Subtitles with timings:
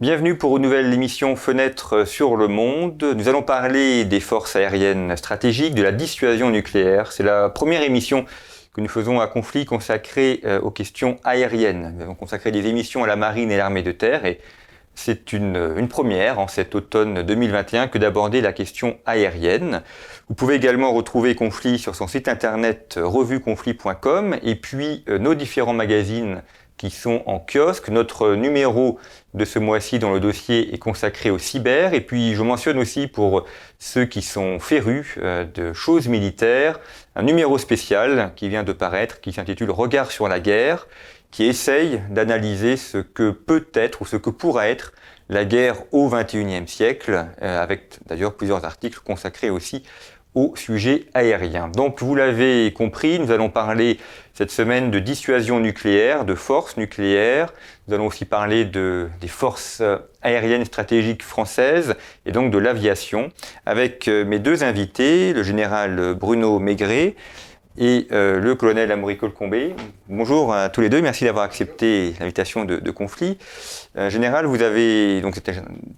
[0.00, 3.02] Bienvenue pour une nouvelle émission Fenêtre sur le monde.
[3.16, 7.10] Nous allons parler des forces aériennes stratégiques, de la dissuasion nucléaire.
[7.10, 8.24] C'est la première émission
[8.72, 11.94] que nous faisons à conflit consacrée euh, aux questions aériennes.
[11.96, 14.38] Nous avons consacré des émissions à la marine et l'armée de terre et
[14.94, 19.82] c'est une, une, première en cet automne 2021 que d'aborder la question aérienne.
[20.28, 25.74] Vous pouvez également retrouver Conflit sur son site internet revueconflit.com et puis euh, nos différents
[25.74, 26.42] magazines
[26.78, 27.90] qui sont en kiosque.
[27.90, 28.98] Notre numéro
[29.34, 31.92] de ce mois-ci dans le dossier est consacré au cyber.
[31.92, 33.44] Et puis je mentionne aussi pour
[33.78, 36.80] ceux qui sont férus euh, de choses militaires,
[37.16, 40.86] un numéro spécial qui vient de paraître, qui s'intitule Regard sur la guerre,
[41.30, 44.92] qui essaye d'analyser ce que peut être ou ce que pourra être
[45.28, 49.82] la guerre au XXIe siècle, euh, avec d'ailleurs plusieurs articles consacrés aussi
[50.34, 51.68] au sujet aérien.
[51.68, 53.98] Donc vous l'avez compris, nous allons parler
[54.38, 57.52] cette semaine de dissuasion nucléaire, de force nucléaire.
[57.88, 59.82] Nous allons aussi parler de, des forces
[60.22, 63.32] aériennes stratégiques françaises et donc de l'aviation
[63.66, 67.16] avec euh, mes deux invités, le général Bruno Maigret
[67.78, 69.74] et euh, le colonel Amoricole Combé.
[70.08, 73.38] Bonjour à tous les deux, merci d'avoir accepté l'invitation de, de, conflit.
[73.98, 75.40] Euh, général, vous avez donc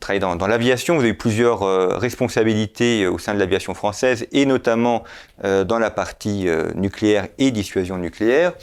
[0.00, 4.46] travaillé dans, l'aviation, vous avez eu plusieurs euh, responsabilités au sein de l'aviation française et
[4.46, 5.04] notamment
[5.44, 8.54] euh, dans la partie euh, nucléaire et dissuasion nucléaire.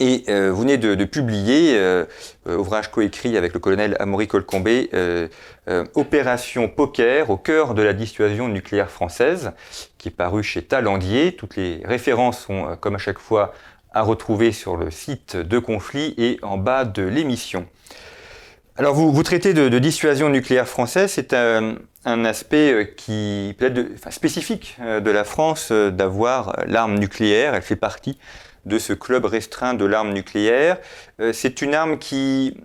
[0.00, 2.06] Et euh, vous venez de, de publier, euh,
[2.46, 5.28] ouvrage coécrit avec le colonel Amaury Colcombé, euh,
[5.94, 9.50] Opération Poker au cœur de la dissuasion nucléaire française,
[9.98, 11.32] qui est paru chez Talandier.
[11.32, 13.52] Toutes les références sont, comme à chaque fois,
[13.92, 17.66] à retrouver sur le site de Conflit et en bas de l'émission.
[18.78, 25.10] Alors vous, vous traitez de, dissuasion nucléaire française, c'est un, aspect qui peut-être spécifique de
[25.10, 28.18] la France d'avoir l'arme nucléaire, elle fait partie
[28.66, 30.78] de ce club restreint de l'arme nucléaire.
[31.20, 32.56] Euh, c'est une arme qui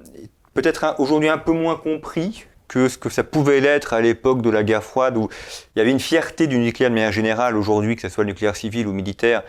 [0.53, 4.51] peut-être aujourd'hui un peu moins compris que ce que ça pouvait l'être à l'époque de
[4.51, 5.29] la guerre froide où
[5.75, 7.57] il y avait une fierté du nucléaire de manière générale.
[7.57, 9.43] Aujourd'hui, que ce soit le nucléaire civil ou militaire,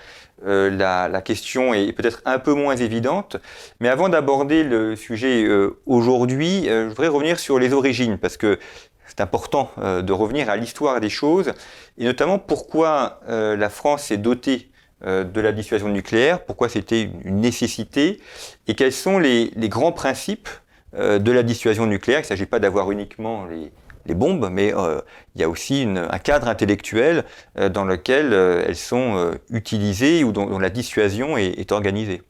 [0.47, 3.37] euh, la, question est peut-être un peu moins évidente.
[3.81, 8.37] Mais avant d'aborder le sujet euh, aujourd'hui, euh, je voudrais revenir sur les origines parce
[8.37, 8.59] que
[9.07, 11.53] c'est important de revenir à l'histoire des choses
[11.99, 14.73] et notamment pourquoi la France est dotée
[15.07, 18.21] de la dissuasion nucléaire, pourquoi c'était une nécessité,
[18.67, 20.49] et quels sont les, les grands principes
[20.95, 22.21] de la dissuasion nucléaire.
[22.21, 23.71] Il ne s'agit pas d'avoir uniquement les,
[24.07, 25.01] les, bombes, mais euh,
[25.35, 27.25] il y a aussi un cadre intellectuel
[27.59, 32.23] euh, dans lequel euh, elles sont utilisées ou dont, la dissuasion est, organisée.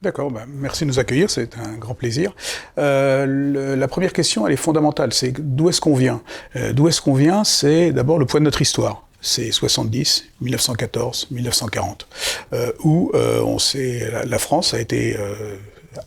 [0.00, 2.34] D'accord, bah, merci de nous accueillir, c'est un grand plaisir.
[2.76, 6.22] La première question, elle est fondamentale, c'est d'où est-ce qu'on vient?
[6.72, 7.44] D'où est-ce qu'on vient?
[7.44, 12.08] C'est d'abord le point de notre histoire c'est 70, 1914, 1940,
[12.52, 15.16] euh, où on sait, la, France a été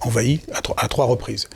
[0.01, 1.47] envahie à, trois reprises.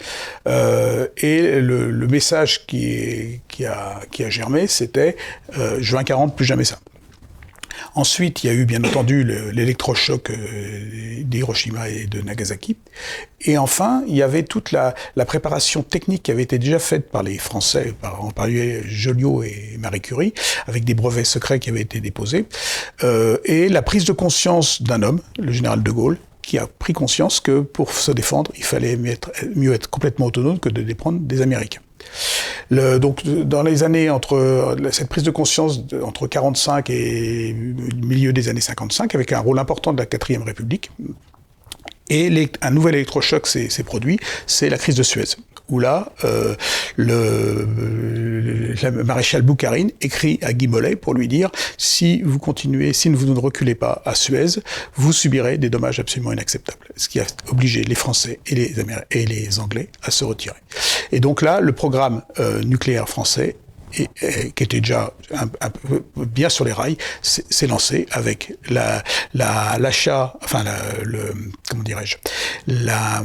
[0.48, 5.16] Euh, et le, le, message qui, est, qui, a, qui a germé, c'était
[5.58, 6.80] euh, juin 40, plus jamais ça.
[7.96, 12.78] Ensuite, il y a eu bien entendu l'électrochoc euh, d'Hiroshima et de Nagasaki.
[13.42, 17.10] Et enfin, il y avait toute la, la, préparation technique qui avait été déjà faite
[17.10, 20.34] par les Français, par, particulier Joliot et Marie Curie,
[20.68, 22.46] avec des brevets secrets qui avaient été déposés,
[23.04, 26.94] euh, et la prise de conscience d'un homme, le général de Gaulle, qui a pris
[26.94, 31.42] conscience que pour se défendre, il fallait mieux être, complètement autonome que de dépendre des
[31.42, 31.82] Américains.
[32.72, 38.48] Donc, dans les années entre cette prise de conscience de, entre 45 et milieu des
[38.48, 40.92] années 55, avec un rôle important de la quatrième République,
[42.10, 45.36] et un nouvel électrochoc s'est produit, c'est la crise de Suez
[45.70, 46.56] où là, euh,
[46.96, 47.68] le,
[48.82, 53.34] le, maréchal Boukharine écrit à Guy Mollet pour lui dire si vous continuez, si vous
[53.34, 54.62] ne reculez pas à Suez,
[54.96, 56.88] vous subirez des dommages absolument inacceptables.
[56.96, 58.76] Ce qui a obligé les Français et les,
[59.12, 60.58] et les Anglais à se retirer.
[61.12, 63.56] Et donc là, le programme euh, nucléaire français
[63.98, 65.14] et, qui était déjà
[66.16, 69.04] bien sur les rails, s'est lancé avec la
[69.34, 70.64] l'achat, la, enfin
[71.04, 71.34] le
[71.70, 72.18] comment dirais-je,
[72.68, 73.24] la,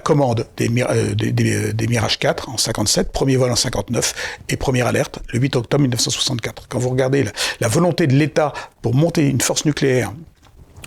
[0.00, 5.38] commande des, euh, Mirage 4 en 57, premier vol en 59 et première alerte le
[5.38, 6.68] 8 octobre 1964.
[6.68, 7.24] Quand vous regardez
[7.60, 8.52] la, volonté de l'État
[8.82, 10.12] pour monter une force nucléaire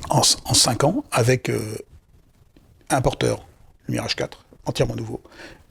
[0.09, 1.77] en, en 5 ans avec euh,
[2.89, 3.45] un porteur,
[3.87, 5.21] le Mirage 4, entièrement nouveau,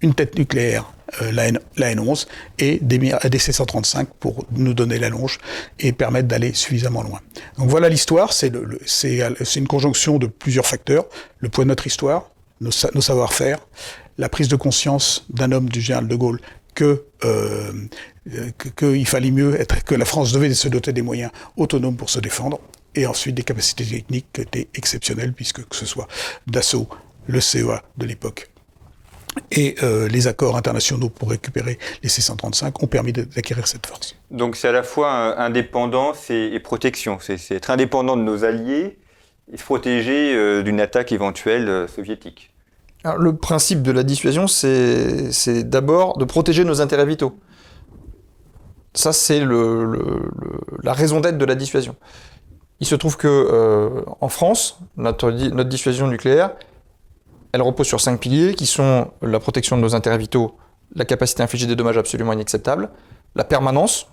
[0.02, 0.92] une tête nucléaire,
[1.22, 2.26] euh, la, N, la, N, 11
[2.58, 5.38] et des, des C-135 pour nous donner la longe
[5.78, 7.20] et permettre d'aller suffisamment loin.
[7.58, 8.52] Donc voilà l'histoire, c'est
[9.56, 11.06] une conjonction de plusieurs facteurs,
[11.38, 12.30] le poids de notre histoire,
[12.60, 13.58] nos, nos savoir-faire,
[14.18, 16.40] la prise de conscience d'un homme du général de Gaulle
[16.74, 17.72] que euh,
[18.76, 22.20] qu'il fallait mieux être, que la France devait se doter des moyens autonomes pour se
[22.20, 22.60] défendre,
[22.94, 26.08] et ensuite des capacités techniques qui étaient exceptionnelles, puisque que ce soit
[26.46, 26.88] Dassault,
[27.26, 28.49] le CEA de l'époque,
[29.52, 34.16] Et euh, les accords internationaux pour récupérer les C-135 ont permis d'acquérir cette force.
[34.30, 37.18] Donc c'est à la fois indépendance et, protection.
[37.20, 38.98] C'est être indépendant de nos alliés
[39.52, 42.52] et se protéger euh, d'une attaque éventuelle euh, soviétique.
[43.02, 47.34] Alors, le principe de la dissuasion, c'est d'abord de protéger nos intérêts vitaux.
[48.92, 51.96] Ça, c'est la raison d'être de la dissuasion.
[52.80, 56.50] Il se trouve que en France, notre, notre dissuasion nucléaire,
[57.52, 60.56] elle repose sur cinq piliers qui sont la protection de nos intérêts vitaux,
[60.94, 62.90] la capacité à infliger des dommages absolument inacceptables,
[63.34, 64.06] la permanence,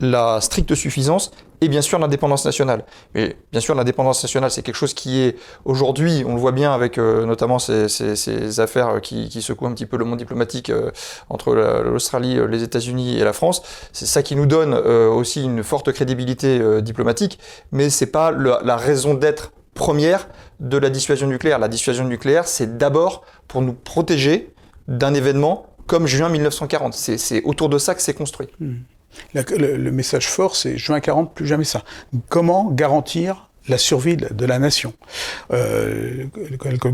[0.00, 1.30] la stricte suffisance
[1.62, 2.84] et bien sûr l'indépendance nationale.
[3.14, 6.72] Mais bien sûr l'indépendance nationale c'est quelque chose qui est aujourd'hui, on le voit bien
[6.72, 10.90] avec euh, notamment ces, affaires qui, secouent un petit peu le monde diplomatique euh,
[11.30, 13.62] entre l'Australie, les États-Unis et la France.
[13.92, 17.38] C'est ça qui nous donne euh, aussi une forte crédibilité diplomatique,
[17.72, 20.28] mais c'est pas la raison d'être première
[20.58, 21.60] de la dissuasion nucléaire.
[21.60, 24.52] La dissuasion nucléaire, c'est d'abord pour nous protéger
[24.88, 26.94] d'un événement comme juin 1940.
[26.94, 28.48] C'est autour de ça que c'est construit.
[28.58, 28.78] Hmm.
[29.34, 31.84] Le, message fort, c'est juin 40, plus jamais ça.
[32.28, 34.94] Comment garantir la survie de la nation.
[35.52, 36.26] Euh,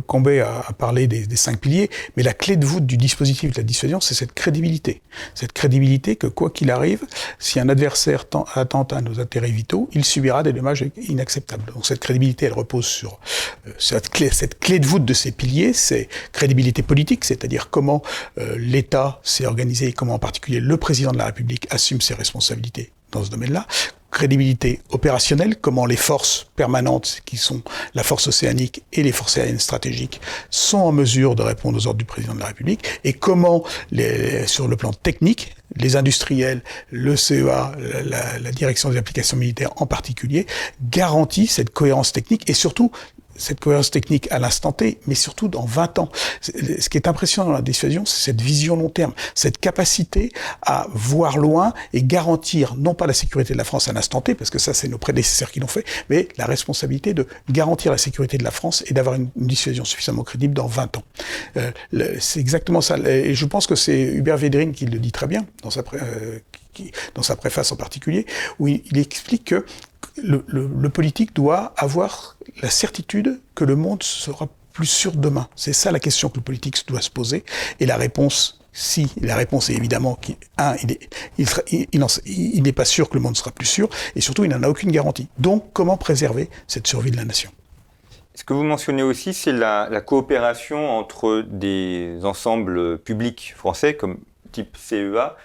[0.07, 3.63] Combet a, parlé des, cinq piliers, mais la clé de voûte du dispositif de la
[3.63, 5.03] dissuasion, c'est cette crédibilité.
[5.35, 7.03] Cette crédibilité que, quoi qu'il arrive,
[7.39, 8.25] si un adversaire
[8.55, 11.73] attente à nos intérêts vitaux, il subira des dommages inacceptables.
[11.73, 13.19] Donc cette crédibilité, elle repose sur
[13.67, 18.03] euh, cette, clé, cette clé de voûte de ces piliers, c'est crédibilité politique, c'est-à-dire comment
[18.39, 22.93] euh, l'État s'est organisé comment en particulier le président de la République assume ses responsabilités
[23.11, 23.67] dans ce domaine-là,
[24.13, 27.63] crédibilité opérationnelle, comment les forces permanentes, qui sont
[27.95, 30.21] la force océanique et les forces aériennes stratégiques,
[30.51, 33.65] sont en mesure de répondre aux ordres du président de la République, et comment,
[34.47, 37.73] sur le plan technique, les industriels, le CEA,
[38.05, 40.47] la, la direction des applications militaires en particulier,
[40.83, 42.93] garantissent cette cohérence technique et surtout
[43.37, 46.09] cette cohérence technique à l'instant T, mais surtout dans 20 ans.
[46.41, 50.33] Ce qui est impressionnant dans la dissuasion, c'est cette vision long terme, cette capacité
[50.63, 54.35] à voir loin et garantir non pas la sécurité de la France à l'instant T,
[54.35, 57.99] parce que ça c'est nos prédécesseurs qui l'ont fait, mais la responsabilité de garantir la
[57.99, 61.03] sécurité de la France et d'avoir une, dissuasion suffisamment crédible dans 20 ans.
[61.57, 61.71] Euh,
[62.21, 62.97] c'est exactement ça.
[62.99, 66.39] Et je pense que c'est Hubert Védrine qui le dit très bien dans sa, euh,
[67.15, 68.27] dans sa préface en particulier,
[68.59, 69.67] où il explique que
[70.17, 75.49] le, politique doit avoir la certitude que le monde sera plus sûr demain.
[75.57, 77.45] C'est ça la question que le politique doit se poser.
[77.81, 80.77] Et la réponse, si, la réponse est évidemment qu'un,
[81.39, 84.69] il n'est pas sûr que le monde sera plus sûr, et surtout, il n'en a
[84.69, 85.29] aucune garantie.
[85.39, 87.51] Donc, comment préserver cette survie de la nation?
[88.35, 94.19] Ce que vous mentionnez aussi, c'est la, coopération entre des ensembles publics français, comme
[94.53, 95.37] type CEA,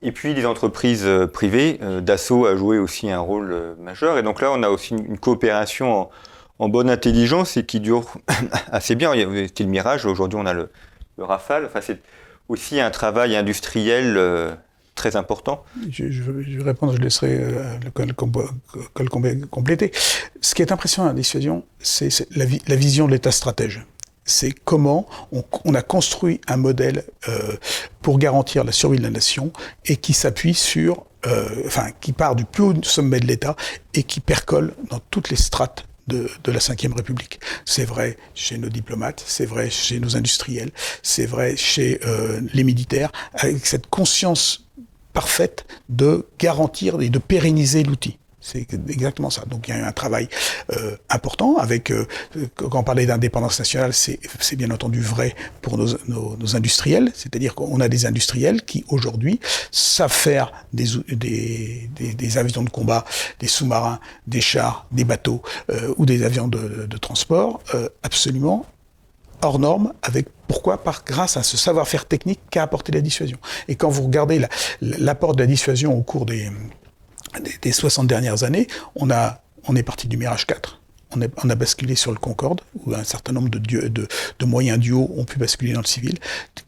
[0.00, 4.16] et puis les entreprises euh, privées, euh, Dassault a joué aussi un rôle euh, majeur.
[4.18, 6.08] Et donc là, on a aussi une coopération
[6.58, 8.06] en, bonne intelligence et qui dure
[8.72, 9.12] assez bien.
[9.46, 10.70] C'était le Mirage, aujourd'hui on a le,
[11.18, 11.66] Rafale.
[11.66, 12.00] Enfin, c'est
[12.48, 14.16] aussi un travail industriel
[14.94, 15.64] très important.
[15.90, 17.38] Je, je, vais répondre, je laisserai
[17.84, 18.14] le col
[19.50, 19.90] compléter.
[20.40, 23.84] Ce qui est impressionnant à la dissuasion, c'est la vision de l'État stratège
[24.28, 27.56] c'est comment on, a construit un modèle euh,
[28.02, 29.52] pour garantir la survie de la nation
[29.86, 33.56] et qui s'appuie sur, euh, enfin, qui part du plus haut sommet de l'État
[33.94, 37.40] et qui percole dans toutes les strates de, de, la Ve République.
[37.64, 40.70] C'est vrai chez nos diplomates, c'est vrai chez nos industriels,
[41.02, 44.66] c'est vrai chez euh, les militaires, avec cette conscience
[45.12, 48.18] parfaite de garantir et de pérenniser l'outil.
[48.50, 49.44] C'est exactement ça.
[49.46, 50.26] Donc il y a eu un travail
[50.72, 52.06] euh, important avec, euh,
[52.54, 57.88] quand on parlait d'indépendance nationale, c'est bien entendu vrai pour nos, industriels, c'est-à-dire qu'on a
[57.88, 59.38] des industriels qui aujourd'hui
[59.70, 63.04] savent faire des, des, avions de combat,
[63.38, 67.60] des sous-marins, des chars, des bateaux euh, ou des avions de, transport
[68.02, 68.64] absolument
[69.42, 70.82] hors normes avec pourquoi?
[70.82, 73.38] Par grâce à ce savoir-faire technique qu'a apporté la dissuasion.
[73.68, 74.40] Et quand vous regardez
[74.80, 76.50] l'apport de la dissuasion au cours des,
[77.62, 78.66] des, 60 dernières années,
[78.96, 80.80] on, est parti du Mirage 4.
[81.16, 85.38] On, a basculé sur le Concorde, où un certain nombre de, moyens duo ont pu
[85.38, 86.18] basculer dans le civil.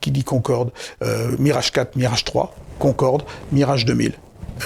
[0.00, 4.14] Qui dit Concorde euh, Mirage 4, Mirage 3, Concorde, Mirage 2000.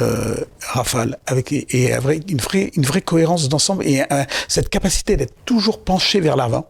[0.01, 1.93] Euh, Rafale, avec et,
[2.29, 4.03] une, vraie, cohérence d'ensemble et
[4.49, 6.69] cette capacité d'être toujours penché vers l'avant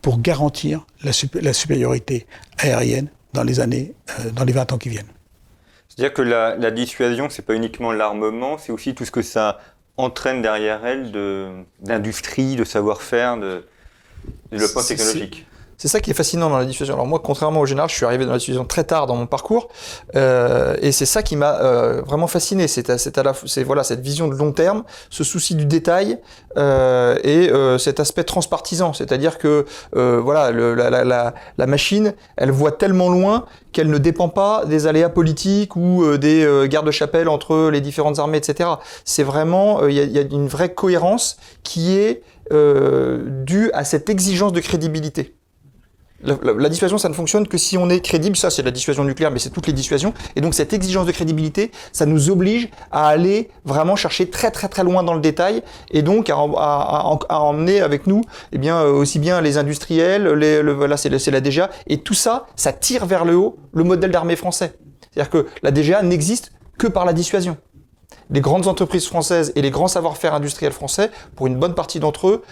[0.00, 1.10] pour garantir la,
[1.42, 2.26] la, supériorité
[2.58, 5.10] aérienne dans les années, euh, dans les 20 ans qui viennent.
[5.96, 9.60] C'est-à-dire que la, la dissuasion, c'est pas uniquement l'armement, c'est aussi tout ce que ça
[9.96, 11.12] entraîne derrière elle
[11.80, 13.64] d'industrie, de, savoir-faire, de
[14.50, 15.46] développement technologique.
[15.84, 16.94] C'est ça qui est fascinant dans la dissuasion.
[16.94, 19.26] Alors moi, contrairement au général, je suis arrivé dans la dissuasion très tard dans mon
[19.26, 19.68] parcours,
[20.16, 22.68] euh, et c'est ça qui m'a euh, vraiment fasciné.
[22.68, 26.20] C'est à, la, c'est voilà cette vision de long terme, ce souci du détail
[26.56, 32.14] euh, et euh, cet aspect transpartisan, c'est-à-dire que euh, voilà le, la, la, la, machine,
[32.38, 36.84] elle voit tellement loin qu'elle ne dépend pas des aléas politiques ou euh, des guerres
[36.84, 38.70] de chapelle entre les différentes armées, etc.
[39.04, 44.54] C'est vraiment, il y, y, a une vraie cohérence qui est due à cette exigence
[44.54, 45.34] de crédibilité.
[46.24, 48.36] La, la, dissuasion, ça ne fonctionne que si on est crédible.
[48.36, 50.14] Ça, c'est la dissuasion nucléaire, mais c'est toutes les dissuasions.
[50.36, 54.68] Et donc, cette exigence de crédibilité, ça nous oblige à aller vraiment chercher très, très,
[54.68, 58.78] très loin dans le détail et donc à, à, à emmener avec nous, eh bien,
[58.78, 61.70] euh, aussi bien les industriels, les, le, là, c'est la DGA.
[61.86, 64.72] Et tout ça, ça tire vers le haut le modèle d'armée français.
[65.10, 67.56] C'est-à-dire que la DGA n'existe que par la dissuasion
[68.30, 72.28] les grandes entreprises françaises et les grands savoir-faire industriels français, pour une bonne partie d'entre
[72.28, 72.42] eux,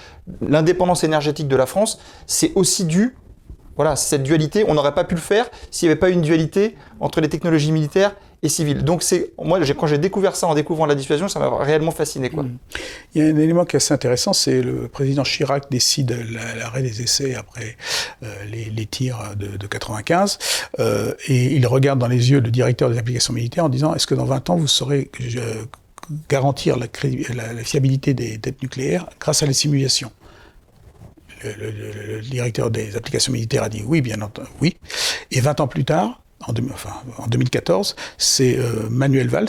[0.40, 3.16] l'indépendance énergétique de la France, c'est aussi dû
[3.76, 6.76] voilà, cette dualité, on n'aurait pas pu le faire s'il n'y avait pas une dualité
[7.00, 8.82] entre les technologies militaires et civiles.
[8.82, 12.28] Donc c'est moi quand j'ai découvert ça en découvrant la dissuasion, ça m'a réellement fasciné
[12.28, 12.42] quoi.
[12.42, 12.58] Mmh.
[13.14, 16.16] Il y a un élément qui est assez intéressant, c'est le président Chirac décide
[16.58, 17.76] l'arrêt des essais après
[18.22, 20.38] euh, les, tirs de, de 95
[20.80, 24.06] euh, et il regarde dans les yeux le directeur des applications militaires en disant est-ce
[24.06, 25.10] que dans 20 ans vous saurez
[26.28, 26.88] garantir la,
[27.62, 30.10] fiabilité des têtes nucléaires grâce à les simulations
[31.44, 34.76] le, le, directeur des applications militaires a dit oui, bien entendu, oui.
[35.30, 39.48] Et 20 ans plus tard, en, de, enfin, en 2014, c'est euh, Manuel Valls,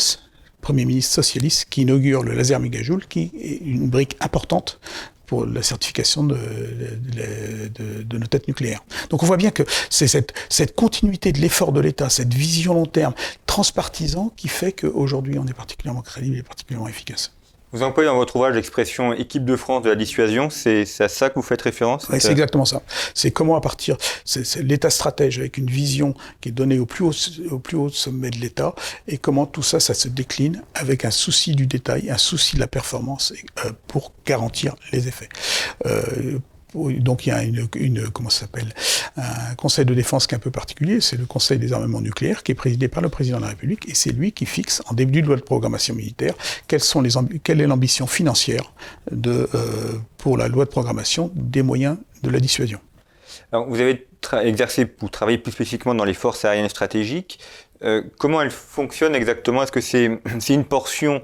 [0.62, 4.80] Premier ministre socialiste, qui inaugure le laser mégajoule, qui est une brique importante
[5.26, 6.38] pour la certification de,
[8.14, 8.84] nos têtes nucléaires.
[9.10, 12.74] Donc on voit bien que c'est cette, cette continuité de l'effort de l'État, cette vision
[12.74, 13.14] long terme,
[13.46, 17.34] transpartisan, qui fait qu'aujourd'hui on est particulièrement crédible et particulièrement efficace.
[17.74, 21.30] Vous employez dans votre ouvrage l'expression équipe de France de la dissuasion, c'est à ça
[21.30, 22.08] que vous faites référence?
[22.10, 22.84] Oui, c'est exactement ça.
[23.16, 27.04] C'est comment à partir, c'est l'État stratège avec une vision qui est donnée au plus
[27.04, 27.14] haut,
[27.50, 28.76] au plus haut sommet de l'État,
[29.08, 32.62] et comment tout ça, ça se décline avec un souci du détail, un souci de
[32.62, 33.34] la performance
[33.66, 35.30] euh, pour garantir les effets.
[35.88, 36.38] Euh,
[36.74, 38.74] donc il y a une, comment s'appelle
[39.18, 42.44] un conseil de défense qui est un peu particulier, c'est le conseil des armements nucléaires
[42.44, 44.94] qui est présidé par le président de la République et c'est lui qui fixe en
[44.94, 46.34] début de loi de programmation militaire
[46.68, 47.12] quelles sont les
[47.44, 48.74] quelle est l'ambition financière
[49.12, 52.80] de euh, pour la loi de programmation des moyens de la dissuasion.
[53.52, 54.08] Alors, vous avez
[54.44, 57.40] exercé ou travaillé plus spécifiquement dans les forces aériennes stratégiques.
[57.84, 59.64] Euh, comment elles fonctionnent exactement?
[59.64, 59.82] Est-ce que
[60.40, 61.24] c'est une portion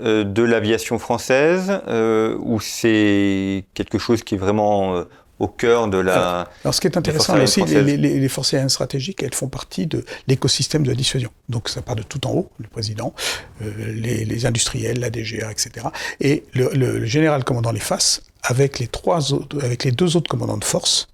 [0.00, 5.04] euh, de l'aviation française euh, ou c'est quelque chose qui est vraiment
[5.40, 6.48] au cœur de la.
[6.64, 9.86] Alors, ce qui est intéressant aussi, les, les, les, forces aériennes stratégiques, elles font partie
[9.86, 11.30] de l'écosystème de la dissuasion.
[11.48, 13.14] Donc, ça part de tout en haut, le président,
[13.62, 15.86] euh, les, les, industriels, la DGA, etc.
[16.20, 20.16] Et le, le, le général commandant les faces avec les trois autres, avec les deux
[20.16, 21.08] autres commandants de force,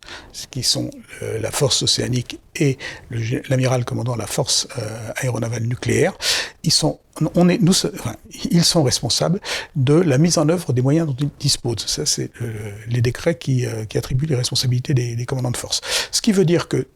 [0.50, 0.90] qui sont
[1.22, 2.78] euh, la force océanique et
[3.10, 6.16] l'amiral commandant la force euh, aéronavale nucléaire,
[6.62, 7.00] ils sont,
[7.34, 8.16] on est, nous, enfin,
[8.50, 9.40] ils sont responsables
[9.74, 11.86] de la mise en œuvre des moyens dont ils disposent.
[11.86, 15.80] Ça, c'est euh, les décrets qui, attribuent les responsabilités des, commandants de force.
[16.10, 16.86] Ce qui veut dire que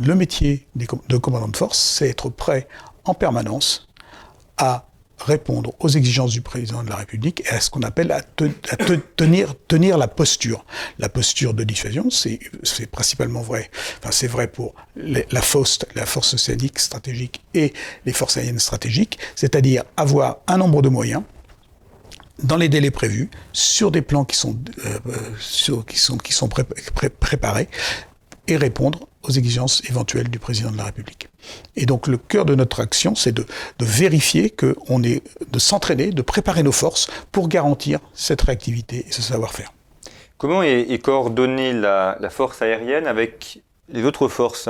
[0.00, 2.68] le métier de commandant de force, c'est être prêt
[3.04, 3.88] en permanence
[4.58, 8.22] à répondre aux exigences du président de la République et à ce qu'on appelle à,
[8.22, 10.64] te, à te, tenir, tenir la posture.
[10.98, 12.40] La posture de dissuasion, c'est
[12.90, 13.70] principalement vrai.
[13.98, 17.72] Enfin, c'est vrai pour la FOST, la force océanique stratégique et
[18.04, 21.22] les forces aériennes stratégiques, c'est-à-dire avoir un nombre de moyens
[22.42, 24.98] dans les délais prévus, sur des plans qui sont, euh,
[25.40, 27.68] sur, qui sont, qui sont pré pré préparés,
[28.46, 31.28] et répondre aux exigences éventuelles du président de la République.
[31.76, 33.44] Et donc le cœur de notre action, c'est de,
[33.78, 39.12] de, vérifier qu'on est, de s'entraîner, de préparer nos forces pour garantir cette réactivité et
[39.12, 39.72] ce savoir-faire.
[40.38, 44.68] Comment est, coordonnée la, force aérienne avec les autres forces?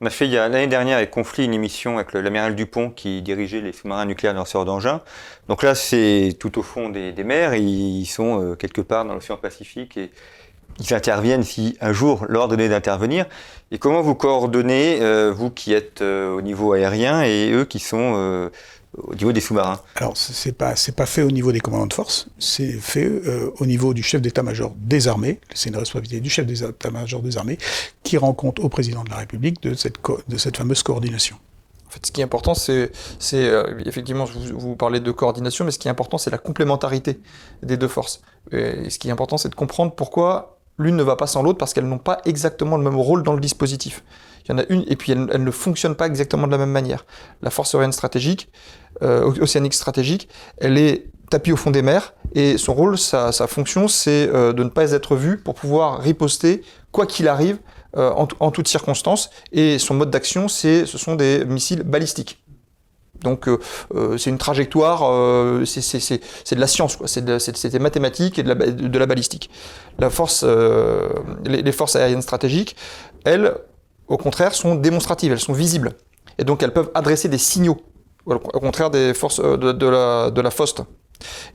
[0.00, 3.72] On a fait l'année dernière avec Conflit une émission avec l'amiral Dupont qui dirigeait les
[3.72, 5.00] sous-marins nucléaires lanceurs d'engins.
[5.48, 9.38] Donc là, c'est tout au fond des, mers, ils sont euh, quelque part dans l'océan
[9.38, 10.12] Pacifique et
[10.80, 13.26] ils interviennent si un jour leur donner d'intervenir.
[13.70, 17.78] Et comment vous coordonnez, euh, vous qui êtes euh, au niveau aérien et eux qui
[17.78, 18.48] sont euh,
[18.96, 19.80] au niveau des sous-marins?
[19.96, 23.50] Alors c'est pas c'est pas fait au niveau des commandants de force, c'est fait euh,
[23.58, 25.40] au niveau du chef d'état-major des armées.
[25.54, 27.58] C'est une responsabilité du chef d'état-major des armées
[28.02, 29.96] qui rend compte au président de la République de cette
[30.28, 31.36] de cette fameuse coordination.
[31.88, 35.64] En fait, ce qui est important, c'est, c'est euh, effectivement, vous, vous, parlez de coordination,
[35.64, 37.18] mais ce qui est important, c'est la complémentarité
[37.62, 38.20] des deux forces.
[38.52, 41.58] Et ce qui est important, c'est de comprendre pourquoi l'une ne va pas sans l'autre
[41.58, 44.02] parce qu'elles n'ont pas exactement le même rôle dans le dispositif.
[44.44, 46.70] Il y en a une, et puis elles, ne fonctionnent pas exactement de la même
[46.70, 47.04] manière.
[47.42, 48.50] La force aérienne stratégique,
[49.02, 53.46] euh, océanique stratégique, elle est tapis au fond des mers, et son rôle, sa, sa
[53.46, 57.58] fonction, c'est euh, de ne pas être vue pour pouvoir riposter, quoi qu'il arrive,
[57.96, 59.30] euh, en, en toutes circonstances.
[59.52, 62.42] Et son mode d'action, c'est, ce sont des missiles balistiques.
[63.22, 63.58] Donc euh,
[63.94, 69.06] euh, c'est une trajectoire, euh, c'est de la science, c'est des mathématiques et de la,
[69.06, 69.50] balistique.
[69.98, 70.44] La force,
[71.44, 72.76] les, forces aériennes stratégiques,
[73.24, 73.54] elles,
[74.06, 75.92] au contraire, sont démonstratives, elles sont visibles.
[76.38, 77.78] Et donc elles peuvent adresser des signaux,
[78.26, 80.82] au contraire des forces de, la, de FOST.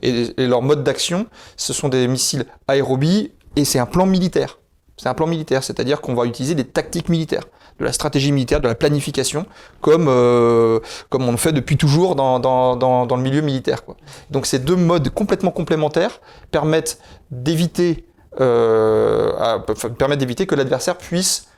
[0.02, 4.58] Et, et leur mode d'action, ce sont des missiles aérobies et c'est un plan militaire.
[4.96, 7.44] C'est un plan militaire, c'est-à-dire qu'on va utiliser des tactiques militaires,
[7.78, 9.46] de la stratégie militaire, de la planification,
[9.80, 10.78] comme, euh,
[11.08, 13.82] comme on le fait depuis toujours dans, dans, dans, le milieu militaire.
[14.30, 17.00] Donc ces deux modes complètement complémentaires permettent
[17.30, 18.06] d'éviter
[18.40, 19.58] euh,
[19.98, 21.48] permettent d'éviter que l'adversaire puisse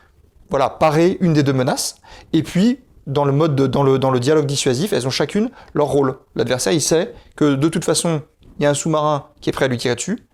[0.51, 1.97] voilà, parer une des deux menaces,
[2.33, 5.51] et puis dans le mode de, dans, le, dans le dialogue dissuasif, elles ont chacune
[5.75, 6.19] leur rôle.
[6.35, 8.23] L'adversaire, il sait que de toute façon,
[8.59, 10.27] il y a un sous-marin qui est prêt à lui tirer dessus.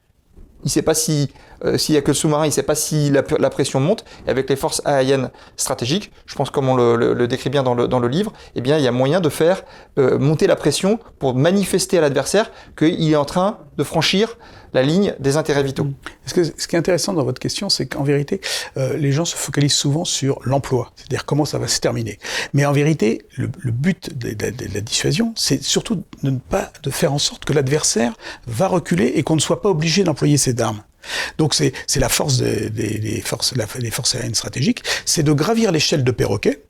[0.62, 1.31] Il ne sait pas si
[1.64, 4.04] euh, s'il y a que le sous-marin, il ne sait pas si la, pression monte.
[4.26, 7.88] Et avec les forces aériennes stratégiques, je pense comme on le, décrit bien dans le,
[7.88, 9.62] dans le, livre, eh bien, il y a moyen de faire
[9.99, 14.37] euh, monter la pression pour manifester à l'adversaire qu'il est en train de franchir
[14.73, 15.88] la ligne des intérêts vitaux.
[16.33, 18.41] Que ce qui est intéressant dans votre question, c'est qu'en vérité,
[18.76, 22.19] euh, les gens se focalisent souvent sur l'emploi, c'est-à-dire comment ça va se terminer.
[22.55, 26.38] Mais en vérité, le, le but de, de, de, la dissuasion, c'est surtout de ne
[26.38, 28.14] pas de faire en sorte que l'adversaire
[28.47, 30.83] va reculer et qu'on ne soit pas obligé d'employer cette arme.
[31.37, 35.33] Donc c'est la force des, des, des forces, la, des forces aériennes stratégiques, c'est de
[35.33, 36.62] gravir l'échelle de perroquet,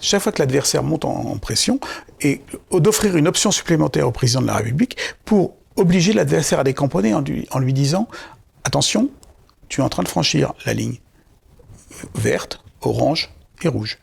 [0.00, 1.80] chaque fois que l'adversaire monte en, pression,
[2.20, 7.14] et d'offrir une option supplémentaire au président de la République pour obliger l'adversaire à décamponner
[7.14, 8.08] en lui, disant
[8.64, 9.10] attention,
[9.68, 10.98] tu es en train de franchir la ligne
[12.14, 13.30] verte, orange
[13.62, 13.98] et rouge.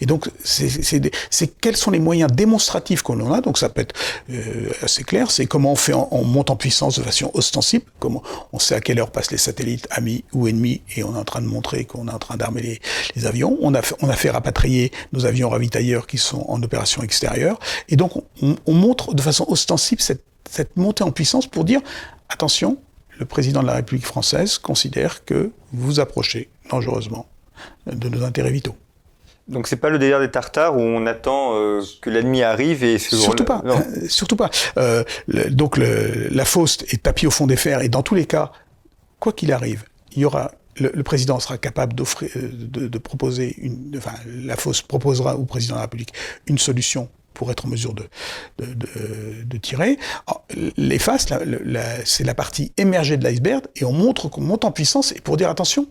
[0.00, 3.40] Et donc, c'est quels sont les moyens démonstratifs qu'on en a.
[3.40, 3.94] Donc, ça peut être
[4.30, 5.30] euh, assez clair.
[5.30, 7.84] C'est comment on fait, en, on monte en puissance de façon ostensible.
[7.98, 11.18] Comment on sait à quelle heure passent les satellites amis ou ennemis, et on est
[11.18, 12.80] en train de montrer qu'on est en train d'armer les,
[13.14, 13.56] les, avions.
[13.60, 17.58] On a, fait, on a fait rapatrier nos avions ravitailleurs qui sont en opération extérieure.
[17.88, 18.12] Et donc,
[18.42, 21.80] on, on montre de façon ostensible cette, cette montée en puissance pour dire
[22.28, 22.76] attention,
[23.18, 27.26] le président de la République française considère que vous approchez dangereusement
[27.86, 28.76] de nos intérêts vitaux.
[29.48, 32.98] Donc c'est pas le délire des Tartares où on attend euh, que l'ennemi arrive et
[32.98, 34.50] ce surtout pas, euh, surtout pas.
[34.76, 38.14] Euh, le, donc le, la Faust est tapie au fond des fers et dans tous
[38.14, 38.52] les cas,
[39.20, 43.56] quoi qu'il arrive, il y aura le, le, président sera capable d'offrir, de, de, proposer
[43.58, 46.12] une, enfin la Faust proposera au président de la République
[46.46, 48.04] une solution pour être en mesure de,
[48.58, 49.98] de, de, de tirer.
[50.76, 51.26] Les faces,
[52.04, 55.36] c'est la partie émergée de l'iceberg et on montre qu'on monte en puissance et pour
[55.36, 55.86] dire attention,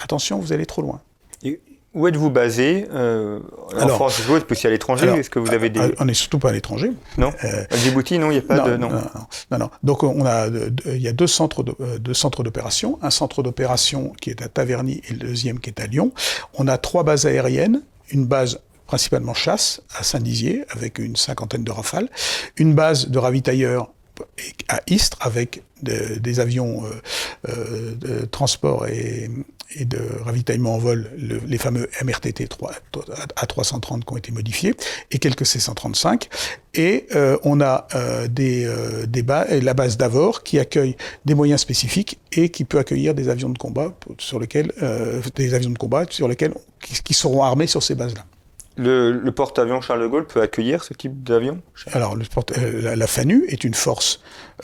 [0.00, 1.00] attention, vous allez trop loin.
[1.42, 1.60] Et
[1.94, 3.40] où êtes-vous basé euh,
[3.74, 5.08] En alors, France, vous êtes aussi à l'étranger?
[5.08, 5.80] Est-ce que vous avez des...
[5.98, 6.90] On n'est surtout pas à l'étranger.
[7.18, 7.34] Non?
[7.44, 8.76] Euh, À Djibouti, non, il n'y a pas non, de...
[8.78, 8.88] Non.
[8.88, 9.02] Non,
[9.50, 9.70] non, non.
[9.82, 10.46] Donc on a,
[10.86, 12.98] il y a deux centres, de, deux centres d'opération.
[13.02, 16.12] Un centre d'opération qui est à Taverny et le deuxième qui est à Lyon.
[16.54, 17.82] On a trois bases aériennes.
[18.10, 18.60] Une base
[18.92, 22.10] principalement chasse à Saint-Dizier avec une cinquantaine de rafales.
[22.58, 23.90] Une base de ravitailleurs
[24.68, 26.90] à Istres avec de, des avions euh,
[27.48, 29.30] euh, de transport et,
[29.80, 32.72] de ravitaillement en vol, le, les fameux MRTT 3,
[33.36, 34.74] A330 qui ont été modifiés,
[35.10, 36.28] et quelques C135.
[36.74, 42.78] Et euh, on a la base d'Avor qui accueille des moyens spécifiques et qui peut
[42.78, 44.70] accueillir des avions de combat sur lesquels,
[45.34, 48.26] des avions de combat sur lesquels qui seront armés sur ces bases-là.
[48.76, 51.60] Le, le porte-avions Charles de Gaulle peut accueillir ce type d'avion?
[51.92, 54.20] Alors, le porte, euh, la, la, FANU est une force,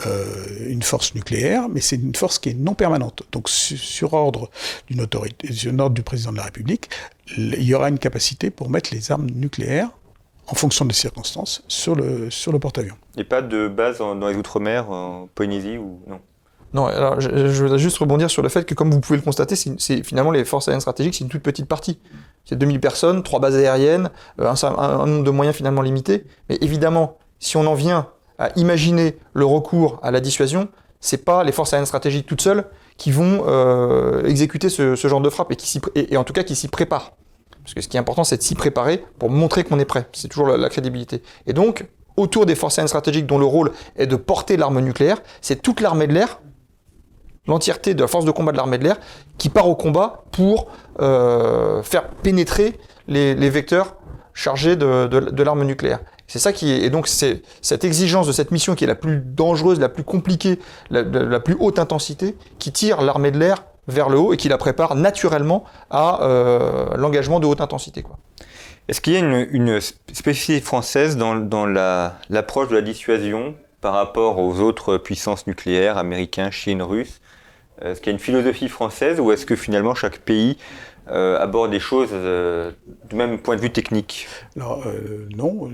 [0.07, 3.23] euh, une force nucléaire, mais c'est une force qui est non permanente.
[3.31, 4.49] Donc, su, sur ordre
[4.87, 6.89] d'une autorité, sur ordre du président de la République,
[7.37, 9.91] il y aura une capacité pour mettre les armes nucléaires
[10.47, 12.97] en fonction des circonstances, sur le, sur le porte-avions.
[13.17, 16.19] Et pas de base en, dans les Outre-mer, en Polynésie ou non?
[16.73, 19.23] Non, alors je, je, voudrais juste rebondir sur le fait que, comme vous pouvez le
[19.23, 21.99] constater, c'est finalement les forces aériennes stratégiques, c'est une toute petite partie.
[22.45, 26.25] C'est 2000 personnes, trois bases aériennes, un, un, un, nombre de moyens finalement limité.
[26.49, 31.43] Mais évidemment, si on en vient à imaginer le recours à la dissuasion, c'est pas
[31.43, 32.65] les forces aériennes stratégiques toutes seules
[32.97, 36.33] qui vont euh, exécuter ce, ce, genre de frappe et, qui et, et en tout
[36.33, 37.13] cas qui s'y préparent.
[37.63, 40.07] Parce que ce qui est important, c'est de s'y préparer pour montrer qu'on est prêt.
[40.11, 41.21] C'est toujours la, la crédibilité.
[41.45, 41.85] Et donc,
[42.17, 45.81] autour des forces aériennes stratégiques dont le rôle est de porter l'arme nucléaire, c'est toute
[45.81, 46.39] l'armée de l'air
[47.49, 48.97] l'entièreté de la force de combat de l'armée de l'air
[49.37, 50.67] qui part au combat pour
[51.01, 53.95] euh, faire pénétrer les, vecteurs
[54.33, 55.99] chargés de, de, l'arme nucléaire.
[56.27, 58.95] C'est ça qui est, et donc c'est cette exigence de cette mission qui est la
[58.95, 60.59] plus dangereuse, la plus compliquée,
[60.91, 64.59] la, plus haute intensité, qui tire l'armée de l'air vers le haut et qui la
[64.59, 68.05] prépare naturellement à euh, l'engagement de haute intensité.
[68.87, 73.55] Est-ce qu'il y a une, une, spécificité française dans, dans l'approche la, de la dissuasion
[73.81, 77.21] par rapport aux autres puissances nucléaires, américains, Chine, Russes
[77.81, 80.57] Est-ce qu'il y a une philosophie française ou est-ce que finalement chaque pays
[81.07, 82.71] euh, aborde des choses euh,
[83.09, 84.27] du même point de vue technique?
[84.55, 84.85] Alors
[85.35, 85.69] non,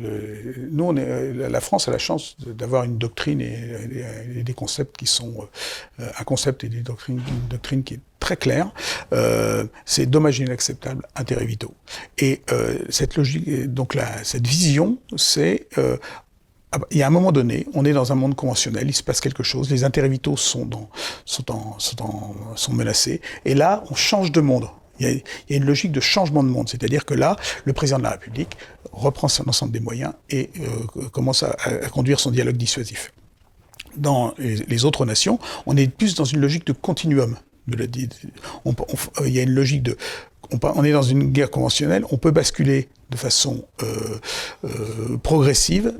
[0.72, 5.48] nous la France a la chance d'avoir une doctrine et, des concepts qui sont
[6.00, 8.72] un concept et des doctrines, une doctrine qui est très claire.
[9.86, 11.74] c'est dommage inacceptable, intérêt vitaux.
[12.18, 12.42] Et
[12.90, 15.68] cette logique, donc cette vision, c'est
[16.92, 19.22] il y a un moment donné, on est dans un monde conventionnel, il se passe
[19.22, 20.68] quelque chose, les intérêts vitaux sont,
[22.70, 24.68] menacés, et là, on change de monde.
[25.00, 27.36] Il y, a, une logique de changement de monde, c'est-à-dire que là,
[27.66, 28.58] le président de la République
[28.94, 31.56] reprend son ensemble des moyens et euh, commence à,
[31.92, 33.12] conduire son dialogue dissuasif.
[33.98, 37.36] Dans les, autres nations, on est plus dans une logique de continuum.
[38.64, 38.76] On,
[39.26, 39.98] il y a une logique de
[40.52, 44.20] on, est dans une guerre conventionnelle, on peut basculer de façon euh,
[44.66, 45.94] euh, progressive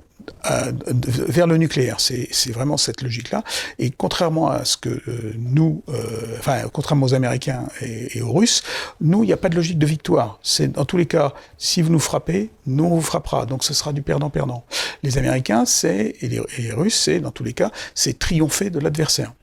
[0.44, 1.98] vers le nucléaire.
[2.00, 3.44] C'est vraiment cette logique-là.
[3.80, 8.64] Et contrairement à ce que euh, nous, euh, enfin, contrairement aux Américains et, aux Russes,
[9.02, 10.40] nous, il n'y a pas de logique de victoire.
[10.44, 13.46] C'est dans tous les cas, si vous nous frappez, nous on vous frappera.
[13.46, 14.66] Donc ce sera du perdant-perdant.
[15.04, 18.80] Les Américains, c'est et et les Russes, c'est dans tous les cas, c'est triompher de
[18.80, 19.34] l'adversaire.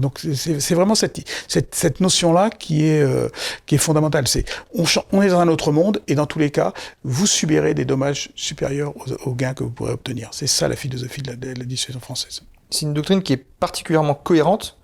[0.00, 3.28] Donc c'est vraiment cette, cette, cette notion-là qui, est euh,
[3.66, 4.26] qui est fondamentale.
[4.26, 6.72] C'est on, est dans un autre monde et dans tous les cas,
[7.04, 8.94] vous subirez des dommages supérieurs
[9.26, 10.28] aux, gains que vous pourrez obtenir.
[10.32, 12.42] C'est ça la philosophie de la, de dissuasion française.
[12.70, 14.78] C'est une doctrine qui est particulièrement cohérente,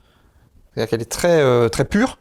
[0.75, 2.19] c'est-à-dire qu'elle est très, euh, très pure,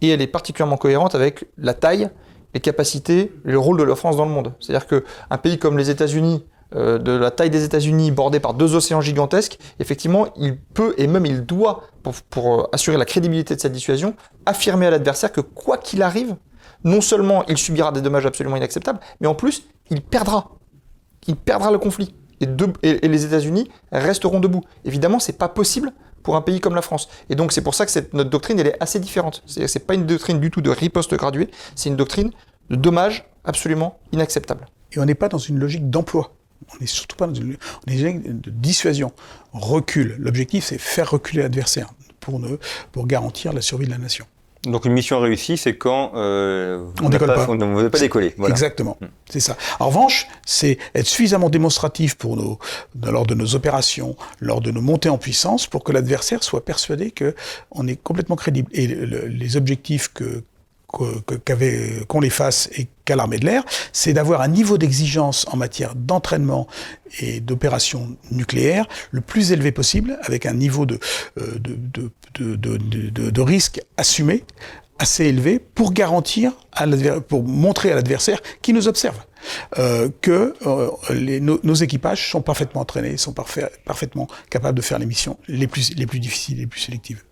[0.00, 2.08] et elle est particulièrement cohérente avec la taille,
[2.54, 4.54] les capacités, le rôle de la France dans le monde.
[4.60, 8.74] C'est-à-dire qu'un pays comme les États-Unis, euh, de la taille des États-Unis, bordé par deux
[8.74, 13.60] océans gigantesques, effectivement, il peut et même il doit, pour, euh, assurer la crédibilité de
[13.60, 16.36] cette dissuasion, affirmer à l'adversaire que quoi qu'il arrive,
[16.84, 20.50] non seulement il subira des dommages absolument inacceptables, mais en plus, il perdra.
[21.26, 22.14] Il perdra le conflit.
[22.40, 24.62] Et, les États-Unis resteront debout.
[24.84, 27.08] Évidemment, c'est pas possible pour un pays comme la France.
[27.30, 29.42] Et donc c'est pour ça que cette, notre doctrine elle est assez différente.
[29.46, 32.30] C'est pas une doctrine du tout de riposte graduée, c'est une doctrine
[32.70, 34.66] de dommages absolument inacceptable.
[34.92, 36.32] Et on n'est pas dans une logique d'emploi.
[36.72, 39.12] On n'est surtout pas dans une, on est de dissuasion,
[39.52, 40.16] recul.
[40.18, 42.56] L'objectif, c'est faire reculer l'adversaire pour, ne,
[42.92, 44.26] pour garantir la survie de la nation.
[44.64, 47.52] Donc une mission réussie, c'est quand euh, on décolle pas, pas.
[47.52, 48.34] On ne veut pas décoller.
[48.36, 48.52] Voilà.
[48.52, 49.06] Exactement, mmh.
[49.30, 49.56] c'est ça.
[49.78, 52.58] En revanche, c'est être suffisamment démonstratif pour nos,
[53.04, 57.12] lors de nos opérations, lors de nos montées en puissance, pour que l'adversaire soit persuadé
[57.12, 57.36] que
[57.70, 58.68] on est complètement crédible.
[58.72, 60.42] Et le, les objectifs que
[61.44, 65.56] qu'avait qu'on les fasse et qu'à l'armée de l'air, c'est d'avoir un niveau d'exigence en
[65.56, 66.66] matière d'entraînement
[67.20, 70.98] et d'opération nucléaire le plus élevé possible, avec un niveau de,
[71.36, 71.78] de,
[72.38, 74.44] de, de, risque assumé
[74.98, 76.86] assez élevé pour garantir, à
[77.20, 79.16] pour montrer à l'adversaire qui nous observe.
[79.78, 85.06] Euh, que euh, nos, équipages sont parfaitement entraînés, sont parfait, parfaitement capables de faire les
[85.06, 87.22] missions les plus, les plus difficiles, les plus sélectives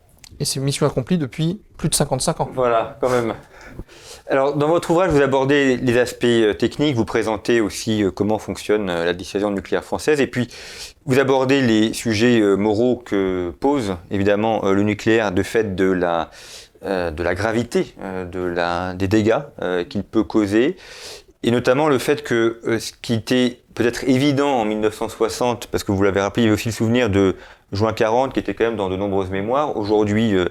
[0.41, 2.51] et c'est mission accomplie depuis plus de 55 ans.
[2.55, 3.35] Voilà, quand même.
[4.29, 9.13] Alors, dans votre ouvrage, vous abordez les aspects techniques, vous présentez aussi comment fonctionne la
[9.13, 10.49] dissuasion nucléaire française, et puis
[11.05, 16.31] vous abordez les sujets moraux que pose évidemment le nucléaire de fait de la,
[16.85, 20.77] euh, de la gravité euh, de la, des dégâts euh, qu'il peut causer,
[21.43, 26.03] et notamment le fait que ce qui était peut-être évident en 1960, parce que vous
[26.03, 27.35] l'avez rappelé, il y avait aussi le souvenir de
[27.73, 29.77] juin 40, qui était quand même dans de nombreuses mémoires.
[29.77, 30.47] Aujourd'hui, euh,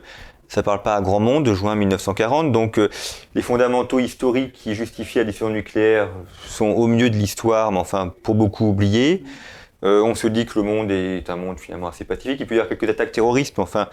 [0.47, 2.51] ça parle pas à grand monde, de juin 1940.
[2.51, 2.89] Donc, euh,
[3.34, 6.10] les fondamentaux historiques qui justifient la dissuasion nucléaire
[6.45, 9.23] sont au mieux de l'histoire, mais enfin, pour beaucoup oubliés.
[9.84, 12.39] Euh, on se dit que le monde est un monde finalement assez pacifique.
[12.39, 13.88] Il peut y avoir quelques attaques terroristes, mais enfin,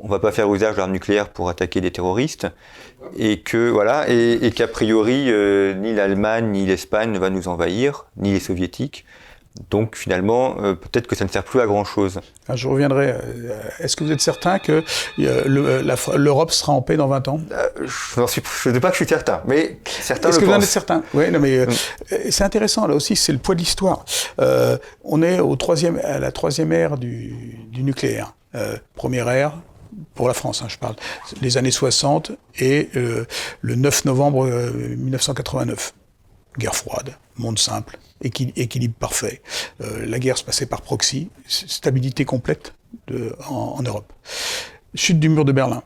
[0.00, 2.46] on va pas faire usage de l'arme nucléaire pour attaquer des terroristes.
[3.16, 5.32] Et que, voilà, et, qu'a priori,
[5.76, 9.04] ni l'Allemagne, ni l'Espagne ne va nous envahir, ni les soviétiques.
[9.70, 12.20] Donc finalement, euh, peut-être que ça ne sert plus à grand-chose.
[12.48, 13.10] Ah, je reviendrai.
[13.12, 14.82] Euh, est-ce que vous êtes certain que
[15.18, 17.40] euh, l'Europe sera en paix dans 20 ans?
[17.52, 20.54] Euh, Je ne sais pas que je suis certain, mais certains Est-ce que pensent.
[20.54, 21.02] vous en êtes certain?
[21.12, 21.70] Oui, non, mais mm.
[22.30, 24.04] c'est intéressant là aussi, c'est le poids de l'histoire.
[25.04, 28.34] on est au troisième, à la troisième ère du, du nucléaire.
[28.94, 29.52] première ère,
[30.14, 30.96] pour la France, hein, je parle,
[31.42, 35.92] les années 60 et le 9 novembre 1989.
[36.58, 39.42] Guerre froide, monde simple, équilibre parfait.
[39.80, 42.74] Euh, la guerre se passait par proxy, stabilité complète
[43.48, 44.12] en, Europe.
[44.94, 45.82] Chute du mur de Berlin.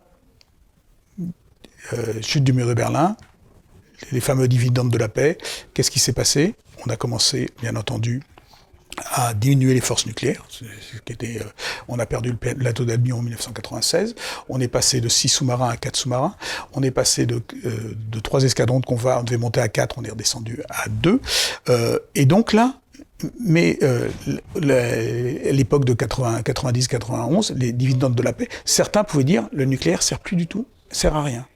[1.93, 3.17] Euh, chute du mur de Berlin,
[4.11, 5.39] les fameux dividendes de la paix.
[5.73, 6.55] Qu'est-ce qui s'est passé?
[6.85, 8.23] On a commencé, bien entendu,
[9.05, 10.47] à diminuer les forces nucléaires.
[10.63, 11.41] Euh,
[11.89, 14.15] on a perdu le plateau d'Albion en 1996.
[14.49, 16.35] On est passé de 6 sous-marins à 4 sous-marins.
[16.73, 19.99] On est passé de, euh, de 3 escadrons de convoi, on devait monter à 4,
[19.99, 21.21] on est redescendu à 2.
[21.69, 22.75] Euh, et donc là,
[23.41, 23.79] mais
[24.57, 30.37] l'époque de 90-91, les dividendes de la paix, certains pouvaient dire le nucléaire sert plus
[30.37, 31.47] du tout, sert à rien.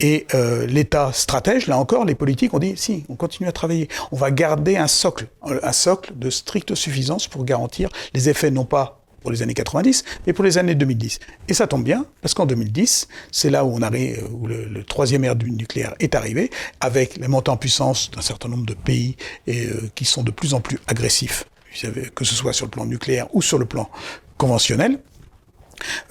[0.00, 3.88] Et euh, l'État stratège, là encore, les politiques ont dit si, on continue à travailler.
[4.12, 8.64] On va garder un socle, un socle de stricte suffisance pour garantir les effets non
[8.64, 11.18] pas pour les années 90, mais pour les années 2010.
[11.48, 15.24] Et ça tombe bien, parce qu'en 2010, c'est là où, on arrive, où le, troisième
[15.24, 19.16] ère du nucléaire est arrivé, avec la montée en puissance d'un certain nombre de pays
[19.46, 21.44] et, euh, qui sont de plus en plus agressifs,
[22.14, 23.90] que ce soit sur le plan nucléaire ou sur le plan
[24.38, 24.98] conventionnel.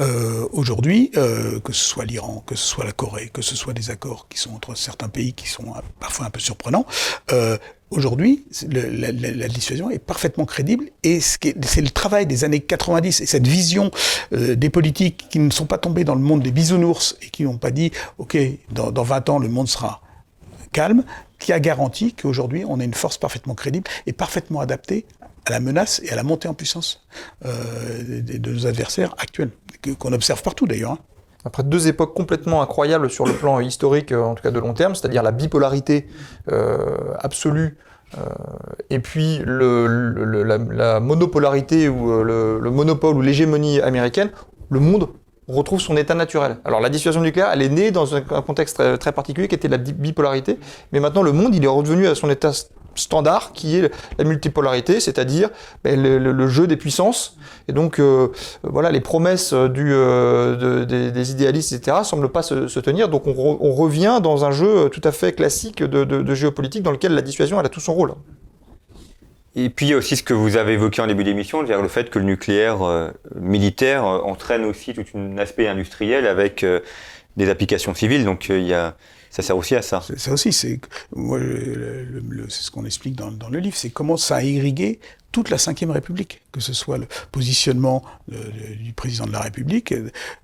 [0.02, 3.74] Euh, Aujourd'hui, euh, que ce soit l'Iran, que ce soit la Corée, que ce soit
[3.74, 6.86] des accords qui sont entre certains pays qui sont parfois un peu surprenants,
[7.32, 7.58] euh,
[7.92, 13.48] Aujourd'hui, la, dissuasion est parfaitement crédible et c'est le travail des années 90 et cette
[13.48, 13.90] vision
[14.32, 17.44] euh, des politiques qui ne sont pas tombés dans le monde des bisounours et qui
[17.46, 18.38] n'ont pas dit OK,
[18.72, 20.04] dans, dans 20 ans le monde sera
[20.72, 21.04] calme,
[21.40, 25.08] qui a garanti qu'aujourd'hui on a une force parfaitement crédible et parfaitement adaptée
[25.46, 27.06] à la menace et à la montée en puissance
[27.46, 29.52] euh, de, de, nos adversaires actuels,
[29.98, 30.92] qu'on observe partout d'ailleurs.
[30.92, 31.00] Hein
[31.46, 34.74] après deux époques complètement incroyables sur le plan historique, euh, en tout cas de long
[34.74, 36.08] terme, c'est-à-dire la bipolarité
[36.52, 37.78] euh, absolue
[38.18, 38.22] euh,
[38.90, 44.32] et puis la, la, monopolarité ou le, monopole ou l'hégémonie américaine,
[44.70, 45.10] le monde
[45.48, 46.58] retrouve son état naturel.
[46.66, 49.68] Alors la dissuasion nucléaire, elle est née dans un, contexte très, très, particulier qui était
[49.68, 50.60] la bipolarité,
[50.92, 52.52] mais maintenant le monde, il est redevenu à son état
[53.00, 55.50] standard qui est la multipolarité, c'est-à-dire
[55.84, 57.38] ben, le, jeu des puissances.
[57.68, 58.30] Et donc, euh,
[58.64, 63.10] voilà, les promesses du, euh, de, des, idéalistes, etc., semblent pas se, tenir.
[63.10, 66.92] Donc, on, re, on, revient dans un jeu tout à fait classique de, géopolitique dans
[66.92, 68.14] lequel la dissuasion, elle a tout son rôle.
[69.56, 71.82] Et puis, il y a aussi ce que vous avez évoqué en début d'émission, c'est-à-dire
[71.82, 76.64] le fait que le nucléaire euh, militaire euh, entraîne aussi tout un aspect industriel avec
[76.64, 76.82] euh,
[77.38, 78.26] des applications civiles.
[78.26, 78.96] Donc, il y a
[79.30, 80.04] ça sert aussi à ça.
[80.18, 80.80] Ça aussi, c'est
[81.14, 85.00] ce qu'on explique dans, dans, le livre, c'est comment ça a irrigué
[85.32, 88.38] toute la Ve République, que ce soit le positionnement de,
[88.82, 89.94] du président de la République.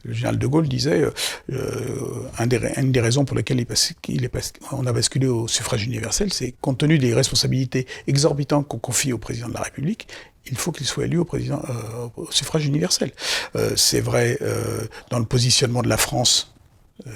[0.03, 1.03] Le général de Gaulle disait
[1.51, 3.67] euh, des, une des raisons pour lesquelles il,
[4.09, 8.67] il est passe, on a basculé au suffrage universel, c'est compte tenu des responsabilités exorbitantes
[8.67, 10.07] qu'on confie au président de la République,
[10.45, 13.11] il faut qu'il soit élu au, président, euh, au suffrage universel.
[13.55, 16.54] Euh, c'est vrai euh, dans le positionnement de la France euh,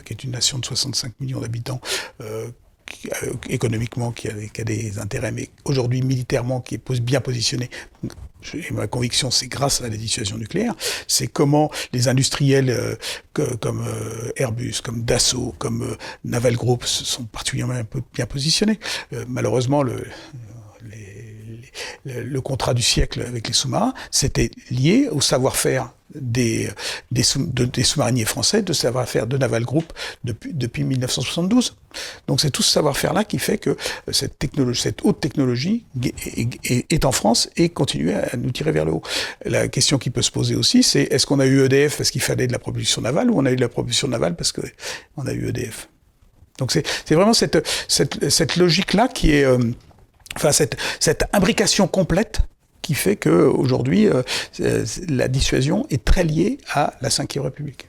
[0.05, 1.79] qui est une nation de 65 millions d'habitants,
[2.21, 2.49] euh,
[3.23, 7.69] euh, économiquement qui a, des intérêts, mais aujourd'hui militairement qui est bien positionné.
[8.53, 10.73] Et ma conviction, c'est grâce à la dissuasion nucléaire,
[11.07, 12.95] c'est comment les industriels euh,
[13.59, 17.81] comme euh, Airbus, comme Dassault, comme euh, Naval Group sont particulièrement
[18.13, 18.79] bien positionnés.
[19.27, 20.05] malheureusement, le,
[22.05, 26.69] le, contrat du siècle avec les sous-marins, c'était lié au savoir-faire des,
[27.11, 31.75] des, sous, de, des sous-mariniers français, de savoir-faire de Naval Group depuis, depuis 1972.
[32.27, 33.77] Donc c'est tout ce savoir-faire-là qui fait que
[34.11, 35.85] cette, technologie, cette haute technologie
[36.63, 39.03] est, en France et continue à nous tirer vers le haut.
[39.45, 42.21] La question qui peut se poser aussi, c'est est-ce qu'on a eu EDF parce qu'il
[42.21, 45.25] fallait de la propulsion navale ou on a eu de la propulsion navale parce qu'on
[45.25, 45.89] a eu EDF
[46.57, 49.43] Donc c'est vraiment cette logique-là qui est...
[49.43, 49.59] Euh,
[50.35, 52.41] enfin cette, cette imbrication complète
[52.89, 54.23] qui fait qu'aujourd'hui, euh,
[55.09, 57.87] la dissuasion est très liée à la Ve République.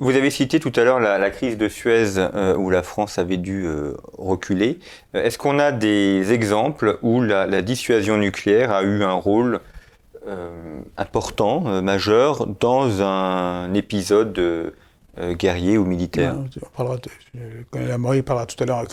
[0.00, 3.36] Vous avez cité tout à l'heure la, crise de Suez euh, où la France avait
[3.36, 4.80] dû euh, reculer.
[5.14, 9.60] Est-ce qu'on a des exemples où la, dissuasion nucléaire a eu un rôle
[10.96, 14.72] important, majeur, dans un épisode
[15.32, 18.84] guerrier ou militaire on parlera de, la parlera tout à l'heure.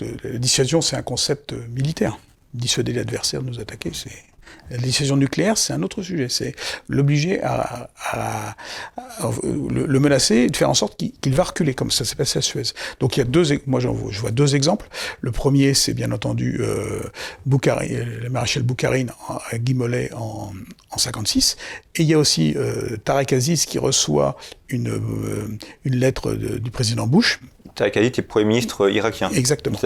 [0.00, 2.18] La dissuasion, c'est un concept militaire.
[2.52, 4.29] Dissuader l'adversaire de nous attaquer, c'est
[4.70, 6.28] la décision nucléaire, c'est un autre sujet.
[6.28, 6.54] C'est
[6.88, 8.56] l'obliger à, à,
[8.96, 12.04] à, le, le, menacer et de faire en sorte qu'il qu va reculer, comme ça
[12.04, 12.62] s'est passé à Suez.
[13.00, 14.88] Donc il y a deux, moi je vois deux exemples.
[15.20, 17.00] Le premier, c'est bien entendu euh,
[17.46, 19.10] le maréchal Boukharine
[19.50, 20.52] à Guy Mollet en,
[20.90, 21.56] en 56.
[21.96, 24.36] Et il y a aussi euh, Tarek Aziz qui reçoit
[24.68, 27.40] une, euh, une lettre du président Bush
[27.74, 29.30] Tariq est Premier ministre irakien.
[29.30, 29.78] Exactement.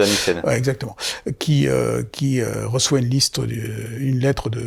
[0.43, 0.95] Ouais, exactement.
[1.39, 4.63] Qui, euh, qui euh, reçoit une liste, une lettre de,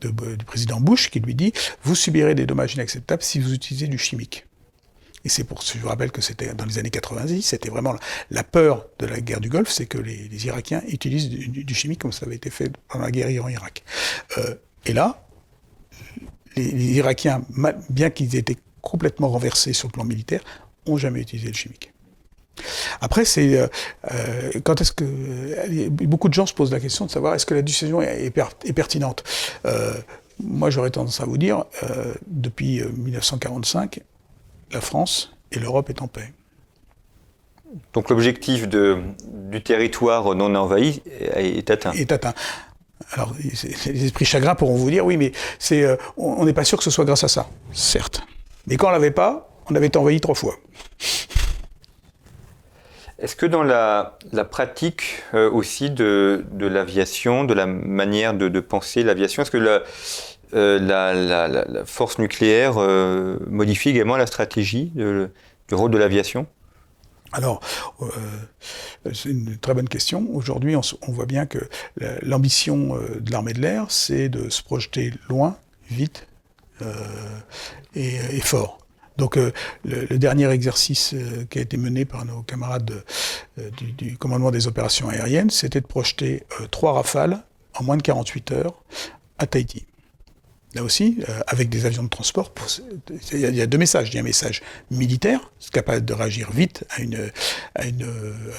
[0.00, 3.52] de, de, du président Bush qui lui dit Vous subirez des dommages inacceptables si vous
[3.52, 4.46] utilisez du chimique.
[5.24, 8.00] Et c'est pour je vous rappelle que c'était dans les années 90, c'était vraiment la,
[8.30, 11.64] la, peur de la guerre du Golfe, c'est que les, les, Irakiens utilisent du, du,
[11.64, 13.84] du, chimique comme ça avait été fait pendant la guerre Iran-Irak.
[14.36, 15.26] Euh, et là,
[16.56, 17.42] les, les Irakiens,
[17.88, 20.42] bien qu'ils étaient complètement renversés sur le plan militaire,
[20.84, 21.93] ont jamais utilisé le chimique.
[23.00, 23.66] Après, c'est euh,
[24.12, 27.46] euh, quand est-ce que euh, beaucoup de gens se posent la question de savoir est-ce
[27.46, 29.24] que la dissuasion est, est, per, est pertinente?
[29.66, 29.94] Euh,
[30.42, 34.00] moi, j'aurais tendance à vous dire euh, depuis 1945,
[34.72, 36.32] la France et l'Europe est en paix.
[37.92, 41.92] Donc l'objectif du territoire non envahi est atteint?
[41.92, 42.34] Est atteint.
[43.12, 45.84] Alors, les esprits chagrins pourront vous dire oui, mais c'est
[46.16, 48.22] on n'est pas sûr que ce soit grâce à ça, certes.
[48.68, 50.54] Mais quand on l'avait pas, on avait été envahi trois fois.
[53.24, 54.18] Est-ce que dans la,
[54.50, 59.56] pratique euh, aussi de, l'aviation, de la manière de, penser l'aviation, est-ce que
[60.52, 62.74] la, la, force nucléaire
[63.48, 66.46] modifie également la stratégie du rôle de l'aviation?
[67.32, 67.60] Alors,
[69.10, 70.28] c'est une très bonne question.
[70.34, 70.82] Aujourd'hui, on,
[71.12, 71.60] voit bien que
[72.20, 75.56] l'ambition de l'armée de l'air, c'est de se projeter loin,
[75.90, 76.26] vite
[77.94, 78.83] et, fort.
[79.16, 79.52] Donc euh,
[79.84, 83.04] le, dernier exercice euh, qui a été mené par nos camarades
[83.58, 87.42] euh, du, du, commandement des opérations aériennes, c'était de projeter trois rafales
[87.74, 88.82] en moins de 48 heures
[89.38, 89.86] à Tahiti
[90.74, 92.52] là aussi, euh, avec des avions de transport,
[93.32, 94.08] il y, a deux messages.
[94.10, 97.30] Il y a un message militaire, capable de réagir vite à une,
[97.74, 98.06] à une,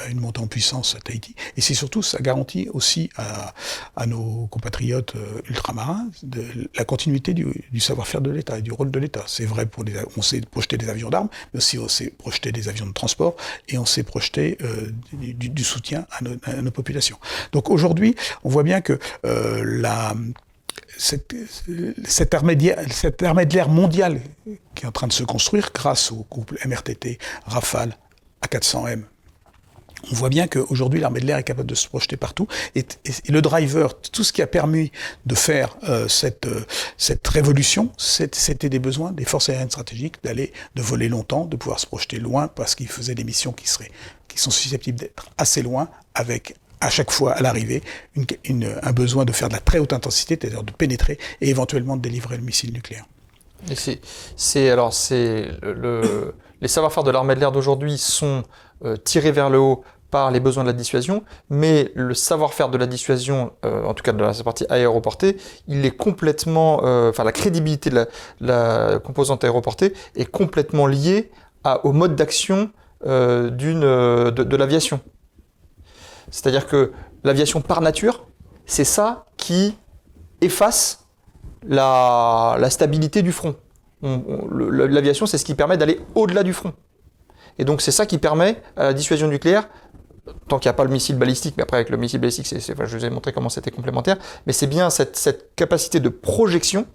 [0.05, 1.35] à une montée en puissance à Tahiti.
[1.57, 3.53] Et c'est surtout, ça garantit aussi à,
[3.95, 8.71] à nos compatriotes euh, ultramarins de, la continuité du, du savoir-faire de l'État et du
[8.71, 9.23] rôle de l'État.
[9.27, 12.51] C'est vrai pour les, on sait projeter des avions d'armes, mais aussi on sait projeter
[12.51, 13.35] des avions de transport
[13.69, 17.17] et on sait projeter euh, du, du, soutien à nos, à nos, populations.
[17.51, 20.15] Donc aujourd'hui, on voit bien que euh, la
[20.97, 21.35] cette,
[22.05, 24.21] cet, armée de l'air mondial
[24.75, 27.97] qui est en train de se construire grâce au couple MRTT, Rafale,
[28.43, 29.03] A400M,
[30.11, 32.47] on voit bien qu'aujourd'hui, l'armée de l'air est capable de se projeter partout.
[32.75, 32.85] Et,
[33.29, 34.91] le driver, tout ce qui a permis
[35.25, 36.65] de faire euh, cette, euh,
[36.97, 41.79] cette révolution, c'était des besoins des forces aériennes stratégiques d'aller, de voler longtemps, de pouvoir
[41.79, 43.91] se projeter loin, parce qu'ils faisaient des missions qui, seraient,
[44.27, 46.55] qui sont susceptibles d'être assez loin, avec
[46.85, 47.81] à chaque fois à l'arrivée
[48.15, 52.01] un besoin de faire de la très haute intensité, c'est-à-dire de pénétrer et éventuellement de
[52.01, 53.05] délivrer le missile nucléaire.
[54.35, 58.43] c'est alors c'est le, les savoir-faire de l'armée de l'air d'aujourd'hui sont
[58.83, 62.77] euh, tirés vers le haut par les besoins de la dissuasion, mais le savoir-faire de
[62.77, 67.31] la dissuasion, euh, en tout cas de la partie aéroportée, il est complètement, euh, la
[67.31, 68.05] crédibilité de
[68.39, 71.31] la, composante aéroportée est complètement liée
[71.83, 72.69] au mode d'action
[73.03, 74.99] d'une de l'aviation.
[76.35, 76.91] C'est-à-dire que
[77.23, 78.25] l'aviation par nature,
[78.65, 79.77] c'est ça qui
[80.41, 81.07] efface
[81.65, 83.55] la, stabilité du front.
[84.01, 86.73] L'aviation, c'est ce qui permet d'aller au-delà du front.
[87.57, 89.69] Et donc c'est ça qui permet la dissuasion nucléaire,
[90.49, 92.97] tant qu'il n'y a pas le missile balistique, mais après avec le missile balistique, je
[92.97, 96.85] vous ai montré comment c'était complémentaire, mais c'est bien cette, capacité de projection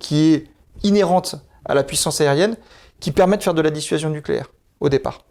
[0.00, 0.46] qui est
[0.82, 2.56] inhérente à la puissance aérienne
[2.98, 4.50] qui permet de faire de la dissuasion nucléaire
[4.80, 5.22] au départ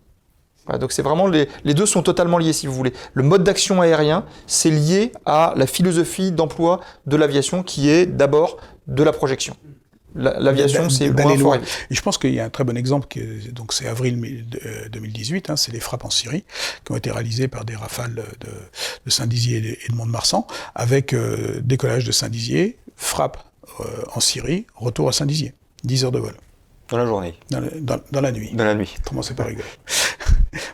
[0.78, 2.94] donc c'est vraiment les, deux sont totalement liés si vous voulez.
[3.14, 8.58] Le mode d'action aérien, c'est lié à la philosophie d'emploi de l'aviation qui est d'abord
[8.88, 9.56] de la projection.
[10.16, 11.60] L'aviation, c'est d'aller loin.
[11.90, 13.08] Et je pense qu'il y a un très bon exemple,
[13.52, 14.46] donc c'est avril
[14.92, 16.44] 2018, hein, c'est les frappes en Syrie,
[16.84, 22.06] qui ont été réalisées par des rafales de, Saint-Dizier et de Mont-de-Marsan, avec euh, décollage
[22.06, 23.38] de Saint-Dizier, frappe
[23.80, 25.54] euh, en Syrie, retour à Saint-Dizier.
[25.84, 26.34] 10 heures de vol.
[26.90, 27.60] Dans la journée dans,
[28.22, 28.52] la nuit.
[28.54, 28.96] Dans la nuit.
[29.08, 29.66] Commencez par rigoler.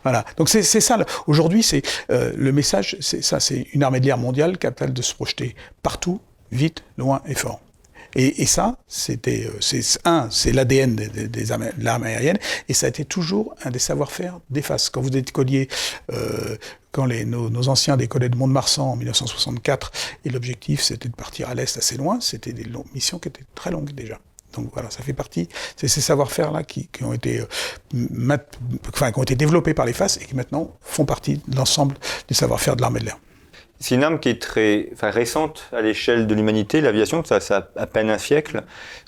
[0.06, 0.24] Voilà.
[0.38, 1.04] Donc c'est ça.
[1.26, 2.96] Aujourd'hui, c'est euh, le message.
[3.02, 3.39] C'est ça.
[3.39, 7.60] C'est une armée de l'air mondiale capable de se projeter partout, vite, loin et fort.
[8.18, 12.38] Et, ça, c'était, euh, c'est un, c'est l'ADN des, des, de l'armée aérienne,
[12.70, 14.89] et ça a été toujours un des savoir-faire des faces.
[14.89, 15.68] Quand vous décolliez,
[16.13, 16.56] euh,
[16.94, 19.91] quand nos, anciens décollaient de Mont-de-Marsan en 1964,
[20.24, 23.44] et l'objectif c'était de partir à l'est assez loin, c'était des longues, missions qui étaient
[23.54, 24.18] très longues déjà.
[24.56, 28.38] Donc voilà, ça fait partie, c'est ces savoir-faire-là qui, ont été, euh,
[28.89, 31.96] enfin, qui ont été développés par les FAS et qui maintenant font partie de l'ensemble
[32.28, 33.18] du savoir-faire de l'armée de l'air.
[33.80, 37.70] C'est une arme qui est très enfin, récente à l'échelle de l'humanité, l'aviation, ça, ça,
[37.76, 38.63] a à peine un siècle.